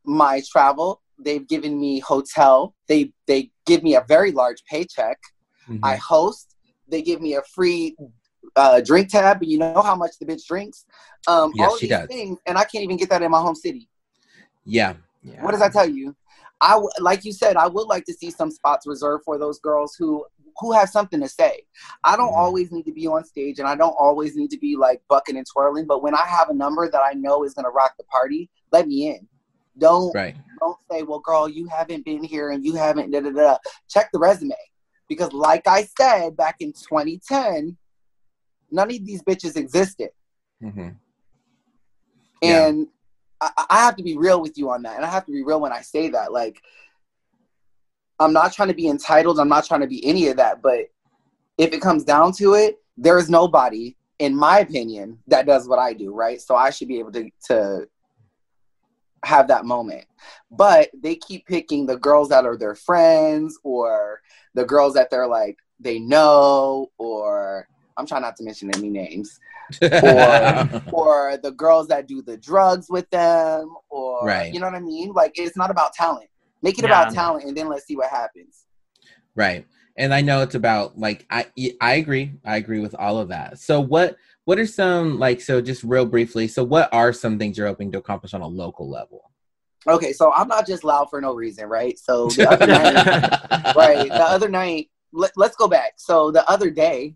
[0.04, 1.00] my travel.
[1.18, 2.74] They've given me hotel.
[2.88, 5.18] They they give me a very large paycheck.
[5.68, 5.80] Mhm.
[5.82, 6.54] I host.
[6.88, 7.96] They give me a free
[8.54, 9.42] uh, drink tab.
[9.42, 10.86] You know how much the bitch drinks.
[11.26, 12.06] Um, Yes, all she these does.
[12.08, 13.88] things, and I can't even get that in my home city.
[14.64, 14.94] yeah.
[15.22, 15.42] Yeah.
[15.42, 16.14] What does that tell you?
[16.60, 19.96] I like you said, I would like to see some spots reserved for those girls
[19.98, 20.24] who
[20.58, 21.62] who have something to say.
[22.04, 24.76] I don't always need to be on stage, and I don't always need to be
[24.76, 25.86] like bucking and twirling.
[25.86, 28.88] But when I have a number that I know is gonna rock the party, let
[28.88, 29.26] me in.
[29.78, 30.36] Don't Right.
[30.60, 33.56] don't say, well, girl, you haven't been here and you haven't da da da.
[33.88, 34.54] Check the resume.
[35.08, 37.76] Because like I said back in 2010,
[38.70, 40.10] none of these bitches existed.
[40.62, 40.88] Mm-hmm.
[42.42, 42.66] Yeah.
[42.66, 42.88] And
[43.40, 44.96] I, I have to be real with you on that.
[44.96, 46.32] And I have to be real when I say that.
[46.32, 46.60] Like,
[48.18, 49.38] I'm not trying to be entitled.
[49.38, 50.62] I'm not trying to be any of that.
[50.62, 50.86] But
[51.58, 55.78] if it comes down to it, there is nobody, in my opinion, that does what
[55.78, 56.40] I do, right?
[56.40, 57.88] So I should be able to, to
[59.24, 60.04] have that moment.
[60.50, 64.20] But they keep picking the girls that are their friends or
[64.54, 69.38] the girls that they're like, they know, or I'm trying not to mention any names.
[69.82, 74.54] or or the girls that do the drugs with them or Right.
[74.54, 75.12] you know what I mean?
[75.12, 76.28] Like it's not about talent.
[76.66, 77.02] Make it Yeah.
[77.02, 78.64] about talent and then let's see what happens.
[79.36, 79.64] Right.
[79.96, 81.46] And I know it's about like I
[81.80, 82.32] I agree.
[82.44, 83.60] I agree with all of that.
[83.60, 87.56] So what what are some like so just real briefly, so what are some things
[87.56, 89.30] you're hoping to accomplish on a local level?
[89.86, 91.96] Okay, so I'm not just loud for no reason, right?
[92.00, 95.92] So the other night, right, the other night, let, let's go back.
[95.98, 97.14] So the other day,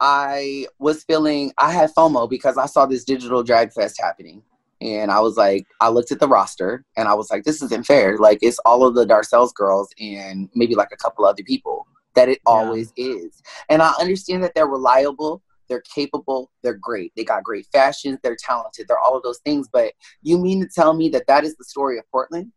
[0.00, 4.42] I was feeling I had FOMO because I saw this digital drag fest happening.
[4.80, 7.84] And I was like, I looked at the roster and I was like, this isn't
[7.86, 8.16] fair.
[8.16, 12.28] Like, it's all of the Darcelle's girls and maybe like a couple other people that
[12.28, 13.42] it always is.
[13.68, 17.12] And I understand that they're reliable, they're capable, they're great.
[17.14, 19.68] They got great fashions, they're talented, they're all of those things.
[19.72, 22.50] But you mean to tell me that that is the story of Portland?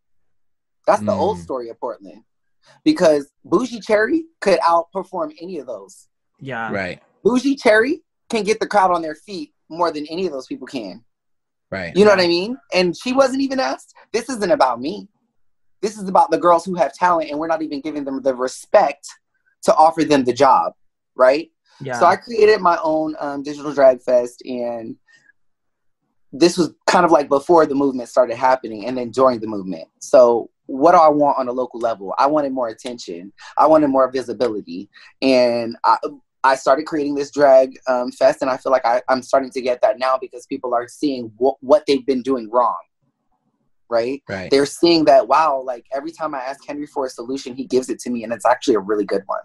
[0.88, 1.44] That's the old Mm.
[1.44, 2.24] story of Portland.
[2.86, 6.08] Because Bougie Cherry could outperform any of those.
[6.40, 6.72] yeah.
[6.72, 7.02] Right.
[7.24, 10.68] Bougie Cherry can get the crowd on their feet more than any of those people
[10.68, 11.04] can.
[11.74, 11.96] Right.
[11.96, 12.56] You know what I mean?
[12.72, 13.96] And she wasn't even asked.
[14.12, 15.08] This isn't about me.
[15.82, 18.36] This is about the girls who have talent, and we're not even giving them the
[18.36, 19.08] respect
[19.64, 20.74] to offer them the job,
[21.16, 21.50] right?
[21.82, 22.00] Yeah.
[22.00, 24.96] So I created my own um, digital drag fest, and
[26.32, 29.88] this was kind of like before the movement started happening, and then during the movement.
[29.98, 32.14] So what do I want on a local level?
[32.20, 33.34] I wanted more attention.
[33.58, 34.92] I wanted more visibility,
[35.24, 35.98] and I.
[36.44, 39.62] I started creating this drag um, fest, and I feel like I, I'm starting to
[39.62, 42.76] get that now because people are seeing wh- what they've been doing wrong,
[43.90, 44.22] right?
[44.28, 44.52] Right.
[44.52, 47.90] They're seeing that wow, like every time I ask Henry for a solution, he gives
[47.90, 49.42] it to me, and it's actually a really good one.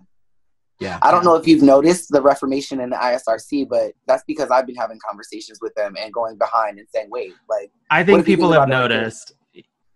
[0.80, 0.98] Yeah.
[1.02, 4.64] I don't know if you've noticed the Reformation in the ISRC, but that's because I've
[4.66, 8.52] been having conversations with them and going behind and saying, wait, like, I think people
[8.52, 9.32] have about it noticed.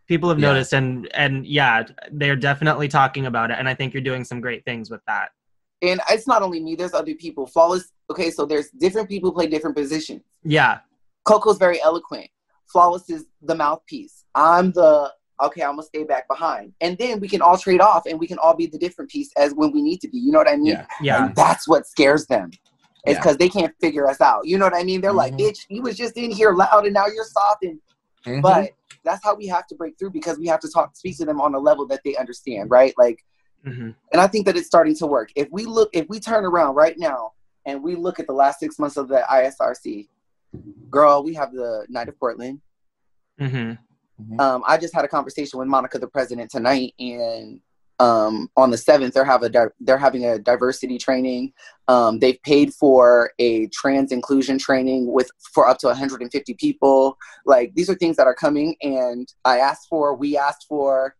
[0.08, 0.48] People have Yeah.
[0.48, 4.40] noticed, and and yeah, they're definitely talking about it, and I think you're doing some
[4.40, 5.30] great things with that.
[5.82, 7.46] And it's not only me, there's other people.
[7.46, 10.22] Flawless, okay, so there's different people who play different positions.
[10.44, 10.78] Yeah,
[11.24, 12.28] Coco's very eloquent.
[12.72, 14.24] Flawless is the mouthpiece.
[14.34, 16.72] I'm the, okay, I'm gonna stay back behind.
[16.80, 19.30] And then we can all trade off and we can all be the different piece
[19.36, 20.18] as when we need to be.
[20.18, 20.66] You know what I mean?
[20.72, 20.86] Yeah.
[21.02, 22.50] yeah, And that's what scares them.
[23.04, 23.20] It's Yeah.
[23.20, 24.46] because they can't figure us out.
[24.46, 25.00] You know what I mean?
[25.00, 25.40] They're like, Mhm.
[25.40, 27.78] bitch, you was just in here loud and now you're soft and
[28.24, 28.40] Mhm.
[28.42, 28.70] but
[29.04, 31.40] that's how we have to break through because we have to talk speak to them
[31.40, 33.18] on a level that they understand right like
[33.64, 35.30] hmm and i think that it's starting to work.
[35.36, 37.32] If we look if we turn around right now
[37.66, 40.08] and we look at the last six months of the isrc
[40.90, 42.60] girl we have the night of portland.
[43.38, 43.72] Hmm
[44.20, 44.40] Mhm.
[44.40, 47.60] um, i just had a conversation with monica the president tonight and
[47.98, 51.52] um, on the 7th they're have a di- they're having a diversity training.
[51.86, 57.16] Um, they've paid for a trans inclusion training with for up to 150 people.
[57.46, 61.14] Like these are things that are coming and i asked for we asked for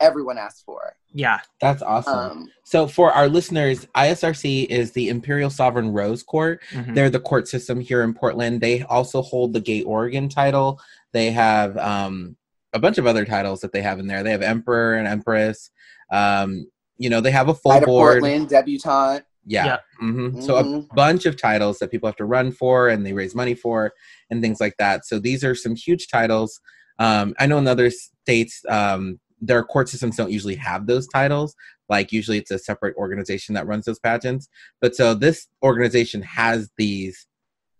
[0.00, 2.14] everyone asked for yeah, That's awesome.
[2.18, 6.62] um, so for our listeners, ISRC is the Imperial Sovereign Rose Court.
[6.72, 6.94] mhm.
[6.94, 8.60] They're the court system here in Portland.
[8.60, 10.78] They also hold the Gay Oregon title.
[11.12, 12.36] They have um,
[12.72, 14.22] a bunch of other titles that they have in there.
[14.22, 15.70] They have Emperor and Empress.
[16.12, 18.20] Um, you know, they have a full night of board.
[18.20, 19.64] portland debutante Yeah.
[19.66, 19.78] Yeah.
[19.98, 20.94] hmm So a Mhm.
[20.94, 23.92] bunch of titles that people have to run for and they raise money for
[24.30, 25.06] and things like that.
[25.06, 26.60] So these are some huge titles.
[27.00, 31.54] Um, I know in other states, um, their court systems don't usually have those titles.
[31.88, 34.48] Like usually it's a separate organization that runs those pageants.
[34.80, 37.26] But so this organization has these,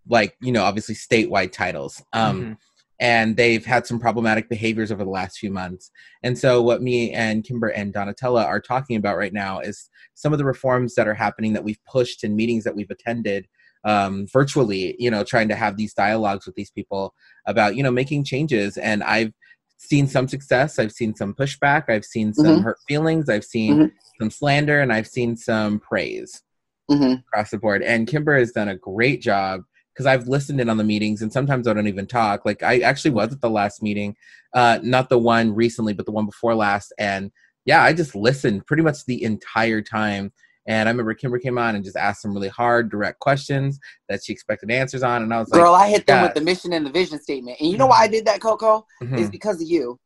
[0.09, 2.03] like, you know, obviously statewide titles.
[2.12, 2.57] Um, Mhm.
[3.03, 5.91] and they've had some problematic behaviors over the last few months.
[6.22, 10.32] And so, what me and Kimber and Donatella are talking about right now is some
[10.32, 13.47] of the reforms that are happening that we've pushed in meetings that we've attended
[13.85, 14.97] um, virtually.
[14.99, 17.14] You know, trying to have these dialogues with these people
[17.47, 18.76] about you know making changes.
[18.76, 19.32] And I've
[19.81, 20.78] seen some success.
[20.78, 21.89] I've seen some pushback.
[21.89, 22.62] I've seen some Mhm.
[22.62, 23.28] hurt feelings.
[23.31, 23.93] I've seen Mhm.
[24.20, 26.43] some slander, and I've seen some praise
[26.91, 27.83] hmm across the board.
[27.83, 29.62] And Kimber has done a great job
[29.95, 32.45] because I've listened in on the meetings and sometimes I don't even talk.
[32.45, 34.16] Like I actually was at the last meeting,
[34.55, 36.93] uh, not the one recently, but the one before last.
[36.99, 37.31] And
[37.64, 40.33] yeah, I just listened pretty much the entire time.
[40.67, 44.23] And I remember Kimber came on and just asked some really hard, direct questions that
[44.23, 45.23] she expected answers on.
[45.23, 47.57] And I was like, girl i hit them with the mission and the vision statement
[47.61, 49.99] and you know why i did that coco mhm, is because of you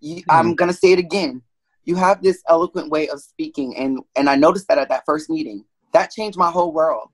[0.00, 1.42] You, I'm gonna say it again.
[1.84, 5.28] You have this eloquent way of speaking, and and I noticed that at that first
[5.30, 5.64] meeting.
[5.92, 7.08] That changed my whole world.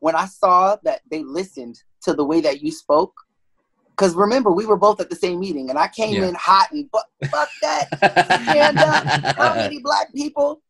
[0.00, 3.14] When I saw that they listened to the way that you spoke,
[3.90, 6.28] because remember we were both at the same meeting, and I came Yeah.
[6.28, 7.86] in hot and fuck, fuck that.
[8.50, 9.04] Stand up.
[9.38, 10.60] How many black people?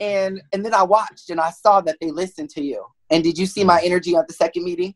[0.00, 2.84] And and then I watched and I saw that they listened to you.
[3.10, 4.94] And did you see my energy at the second meeting?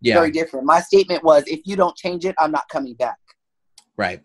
[0.00, 0.66] yeah, Very different.
[0.66, 3.18] My statement was, if you don't change it, I'm not coming back.
[3.96, 4.22] right.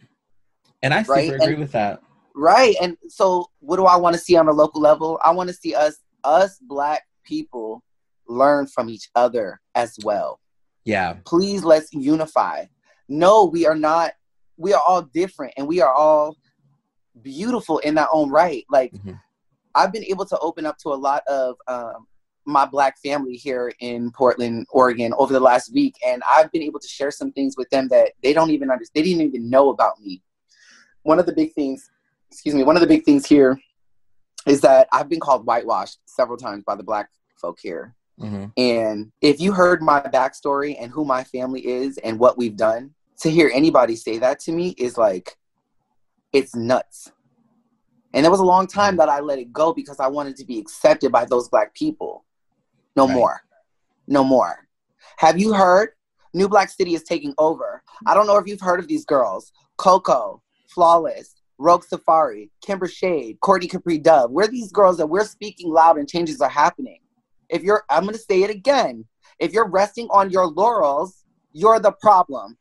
[0.81, 2.01] And I super Right, agree and- with that.
[2.35, 2.75] Right.
[2.81, 5.19] And so what do I want to see on a local level?
[5.23, 7.83] I want to see us us black people
[8.27, 10.39] learn from each other as well.
[10.85, 12.65] Yeah, Please let's unify.
[13.07, 14.13] No, we are not
[14.57, 16.35] we are all different and we are all
[17.21, 18.65] beautiful in our own right.
[18.69, 19.19] Like Mhm.
[19.75, 22.07] I've been able to open up to a lot of um,
[22.45, 26.79] my black family here in Portland, Oregon over the last week, and I've been able
[26.79, 28.91] to share some things with them that they don't even understand.
[28.93, 30.21] They didn't even know about me.
[31.03, 31.89] One of the big things,
[32.31, 33.59] excuse me, one of the big things here
[34.45, 37.95] is that I've been called whitewashed several times by the black folk here.
[38.19, 42.57] hmm And if you heard my backstory and who my family is and what we've
[42.57, 45.37] done, to hear anybody say that to me is like,
[46.33, 47.11] it's nuts.
[48.13, 48.97] And there was a long time mm.
[48.97, 52.25] that I let it go because I wanted to be accepted by those black people.
[52.95, 53.15] No Right.
[53.15, 53.41] more.
[54.07, 54.67] No more.
[55.17, 55.89] Have you heard?
[56.33, 57.83] New Black City is taking over.
[58.07, 63.39] I don't know if you've heard of these girls Coco, Flawless, Rogue Safari, Kimber Shade,
[63.39, 64.31] Courtney Capri Dove.
[64.31, 66.99] We're these girls that we're speaking loud and changes are happening.
[67.49, 69.05] If you're, I'm going to say it again.
[69.39, 72.57] If you're resting on your laurels, you're the problem.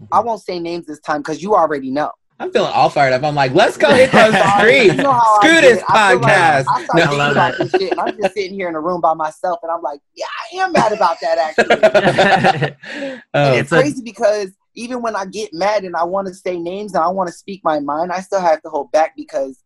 [0.00, 0.26] I mm-hmm.
[0.26, 2.12] won't say names this time because you already know.
[2.40, 3.24] I'm feeling all fired up.
[3.24, 4.94] I'm like, let's go hit those streets.
[4.96, 5.60] You know how I Screw get.
[5.62, 6.64] this I like podcast.
[6.68, 7.70] I, no, I love it.
[7.70, 10.56] Shit, I'm just sitting here in a room by myself, and I'm like, yeah, I
[10.58, 12.76] am mad about that actually.
[13.34, 16.28] Oh, And It's it's a- crazy because even when I get mad and I want
[16.28, 18.92] to say names and I want to speak my mind, I still have to hold
[18.92, 19.62] back because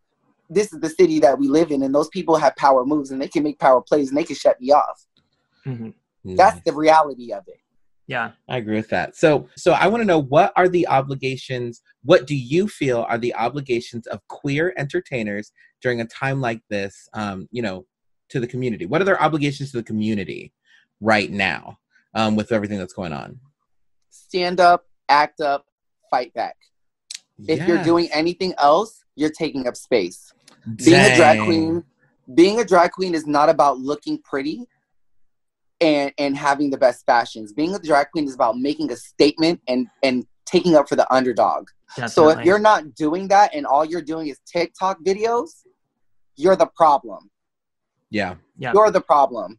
[0.49, 3.21] this is the city that we live in, and those people have power moves and
[3.21, 5.05] they can make power plays and they can shut me off.
[5.67, 5.93] Mhm.
[6.25, 7.59] That's the reality of it.
[8.07, 8.33] Yeah.
[8.49, 9.17] I agree with that.
[9.17, 11.83] So, so I want to know what are the obligations?
[12.03, 17.09] What do you feel are the obligations of queer entertainers during a time like this?
[17.15, 17.87] Um, you know,
[18.31, 18.87] to the community.
[18.87, 20.53] What are their obligations to the community
[21.01, 21.79] right now
[22.15, 23.39] um, with everything that's going on?
[24.11, 25.67] Stand up, act up,
[26.11, 26.57] fight back.
[27.49, 30.33] If you're doing anything else, you're taking up space.
[30.77, 31.83] being a drag queen
[32.35, 34.67] being a drag queen is not about looking pretty
[35.83, 39.61] and and having the best fashions being a drag queen is about making a statement
[39.69, 41.67] and and taking up for the underdog
[42.09, 45.51] so if you're not doing that and all you're doing is tiktok videos
[46.37, 47.31] you're the problem
[48.11, 48.37] Yeah.
[48.57, 48.73] Yeah.
[48.73, 49.59] you're the problem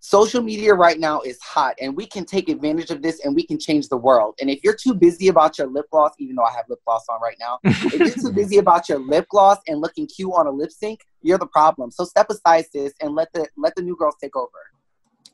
[0.00, 3.44] social media right now is hot and we can take advantage of this and we
[3.44, 6.44] can change the world and if you're too busy about your lip gloss even though
[6.44, 7.58] i have lip gloss on right now
[7.92, 11.00] if you're too busy about your lip gloss and looking cute on a lip sync,
[11.22, 11.90] you're the problem.
[11.90, 14.48] So step aside, sis, and let the let the new girls take over.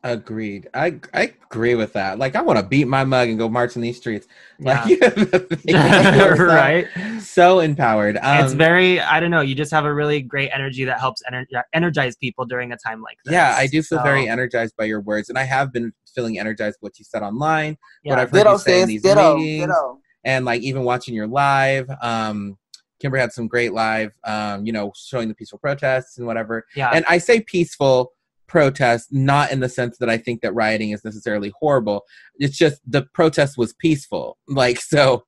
[0.05, 0.68] Agreed.
[0.74, 2.18] I I agree with that.
[2.18, 4.26] Like, I want to beat my mug and go march in these streets.
[4.59, 4.98] Like,
[5.64, 6.34] Yeah.
[6.42, 6.88] right.
[7.20, 8.16] So empowered.
[8.20, 11.22] Um, it's very i don't know you just have a really great energy that helps
[11.30, 14.74] ener- energize people during a time like this yeah, I do feel So, very energized
[14.76, 18.16] by your words, and I have been feeling energized by what you said online, what
[18.16, 18.22] yeah.
[18.22, 19.36] I've heard Ditto, you say in these Ditto.
[19.36, 19.98] meetings, Ditto.
[20.24, 21.88] and like even watching your live.
[22.03, 22.59] Um,
[23.00, 26.64] Kimber had some great live, um, you know, showing the peaceful protests and whatever.
[26.76, 28.12] yeah And I say peaceful
[28.53, 32.03] protest not in the sense that I think that rioting is necessarily horrible.
[32.36, 34.36] It's just the protest was peaceful.
[34.62, 35.24] Like so,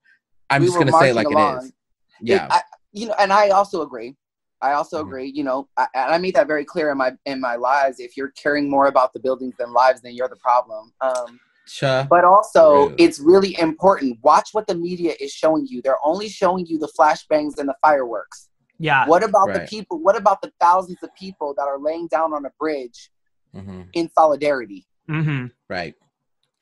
[0.50, 1.58] I'm We just gonna say like marching it along.
[1.58, 1.64] is.
[1.66, 1.72] It-
[2.20, 2.48] Yeah.
[2.50, 2.60] I,
[2.92, 4.14] you know, and I also agree.
[4.60, 5.06] I also Mhm.
[5.06, 5.32] agree.
[5.34, 7.98] You know, I, and I made that very clear in my in my lives.
[7.98, 10.92] If you're caring more about the buildings than lives, then you're the problem.
[11.00, 12.06] Um, Cha.
[12.10, 13.00] but also, Rude.
[13.00, 14.18] it's really important.
[14.22, 15.80] Watch what the media is showing you.
[15.82, 18.38] They're only showing you the flashbangs and the fireworks.
[18.78, 19.96] yeah What about the people?
[20.06, 23.10] What about the thousands of people that are laying down on a bridge
[23.54, 24.86] hmm in solidarity?
[25.06, 25.94] hmm Right.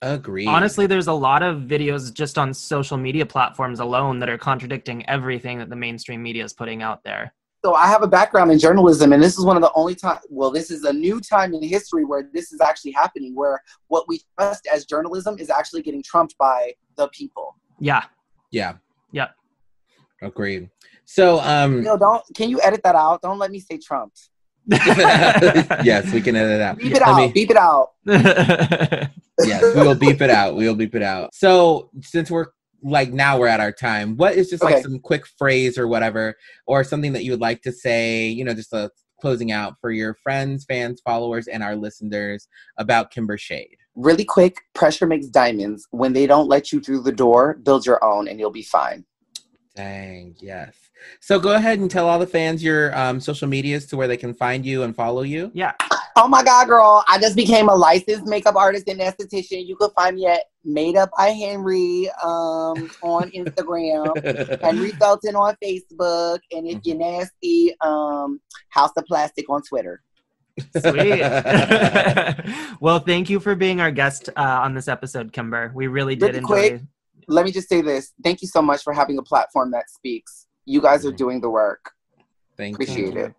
[0.02, 0.46] Agree.
[0.48, 5.08] honestly there's a lot of videos just on social media platforms alone that are contradicting
[5.08, 7.32] everything that the mainstream media is putting out there
[7.64, 10.18] So I have a background in journalism, and this is one of the only time.
[10.28, 14.08] Well, this is a new time in history where this is actually happening, where what
[14.08, 17.54] we trust as journalism is actually getting trumped by the people.
[17.78, 18.02] yeah
[18.50, 18.72] Yeah.
[19.12, 19.28] Yeah.
[20.20, 20.70] Agreed.
[21.04, 22.22] So um No, don't.
[22.34, 23.22] Can you edit that out?
[23.22, 24.30] Don't let me say trumped.
[25.84, 26.78] yes, we can edit it out.
[26.78, 27.16] Beep it Let out.
[27.16, 27.88] me- Beep it out.
[28.06, 30.54] yes, we will beep it out.
[30.54, 31.34] We will beep it out.
[31.34, 32.46] So since we're
[32.82, 36.36] like now we're at our time, what is just like some quick phrase or whatever,
[36.66, 38.90] or something that you would like to say, you know, just a
[39.20, 43.76] closing out for your friends, fans, followers, and our listeners about Kimber Shade.
[43.94, 44.56] Really quick.
[44.74, 45.86] Pressure makes diamonds.
[45.90, 49.04] When they don't let you through the door, build your own, and you'll be fine.
[49.74, 50.74] Dang, yes.
[51.20, 54.18] So go ahead and tell all the fans your um, social medias to where they
[54.18, 55.50] can find you and follow you.
[55.54, 55.72] Yeah.
[56.14, 57.02] Oh my God, girl.
[57.08, 59.66] I just became a licensed makeup artist and esthetician.
[59.66, 65.56] You can find me at Made Up by Henry um, on Instagram, Henry Felton on
[65.62, 70.02] Facebook, and if you're nasty, um, House of Plastic on Twitter.
[70.76, 71.20] Sweet.
[72.80, 75.72] well, thank you for being our guest uh, on this episode, Kimber.
[75.74, 76.48] We really did Really enjoy.
[76.48, 76.82] quick,
[77.28, 78.12] Let me just say this.
[78.22, 80.46] Thank you so much for having a platform that speaks.
[80.64, 81.92] You guys are doing the work.
[82.56, 82.74] Thank you.
[82.84, 83.20] Appreciate you.
[83.26, 83.34] it.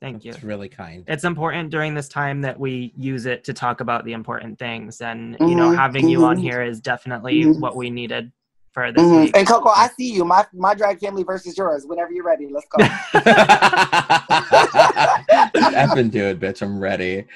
[0.00, 0.30] Thank you.
[0.30, 1.04] It's really kind.
[1.08, 5.00] It's important during this time that we use it to talk about the important things,
[5.00, 6.42] and you know, Mhm, having you on mhm.
[6.42, 7.58] here is definitely Mhm.
[7.58, 8.30] what we needed
[8.72, 9.36] for this week.
[9.36, 10.24] And Coco, I see you.
[10.24, 11.84] My my drag family versus yours.
[11.84, 12.84] Whenever you're ready, let's go.
[15.76, 16.62] Up and do it, bitch.
[16.62, 17.26] I'm ready.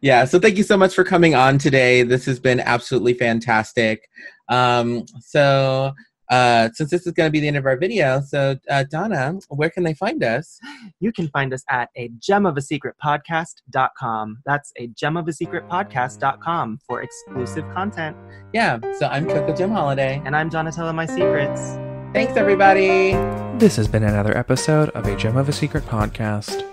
[0.00, 0.24] Yeah.
[0.24, 2.02] So thank you so much for coming on today.
[2.02, 4.08] This has been absolutely fantastic.
[4.48, 5.92] Um, so
[6.30, 9.38] uh, since this is going to be the end of our video, so uh, Donna,
[9.48, 10.58] where can they find us?
[11.00, 14.38] You can find us at a jem of a secret podcast.com.
[14.46, 18.16] That's a jem of a secret podcast.com for exclusive content.
[18.52, 18.78] Yeah.
[18.98, 20.22] So I'm Coco Jem Holiday.
[20.24, 22.12] And I'm Donatella Mysecrets.
[22.14, 23.12] Thanks, everybody.
[23.58, 26.64] This has been another episode of A Jem of a Secret podcast.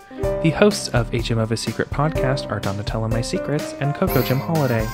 [0.44, 4.40] The hosts of A Jem of a Secret podcast are Donatella Mysecrets and Coco Jem
[4.40, 4.88] Holiday.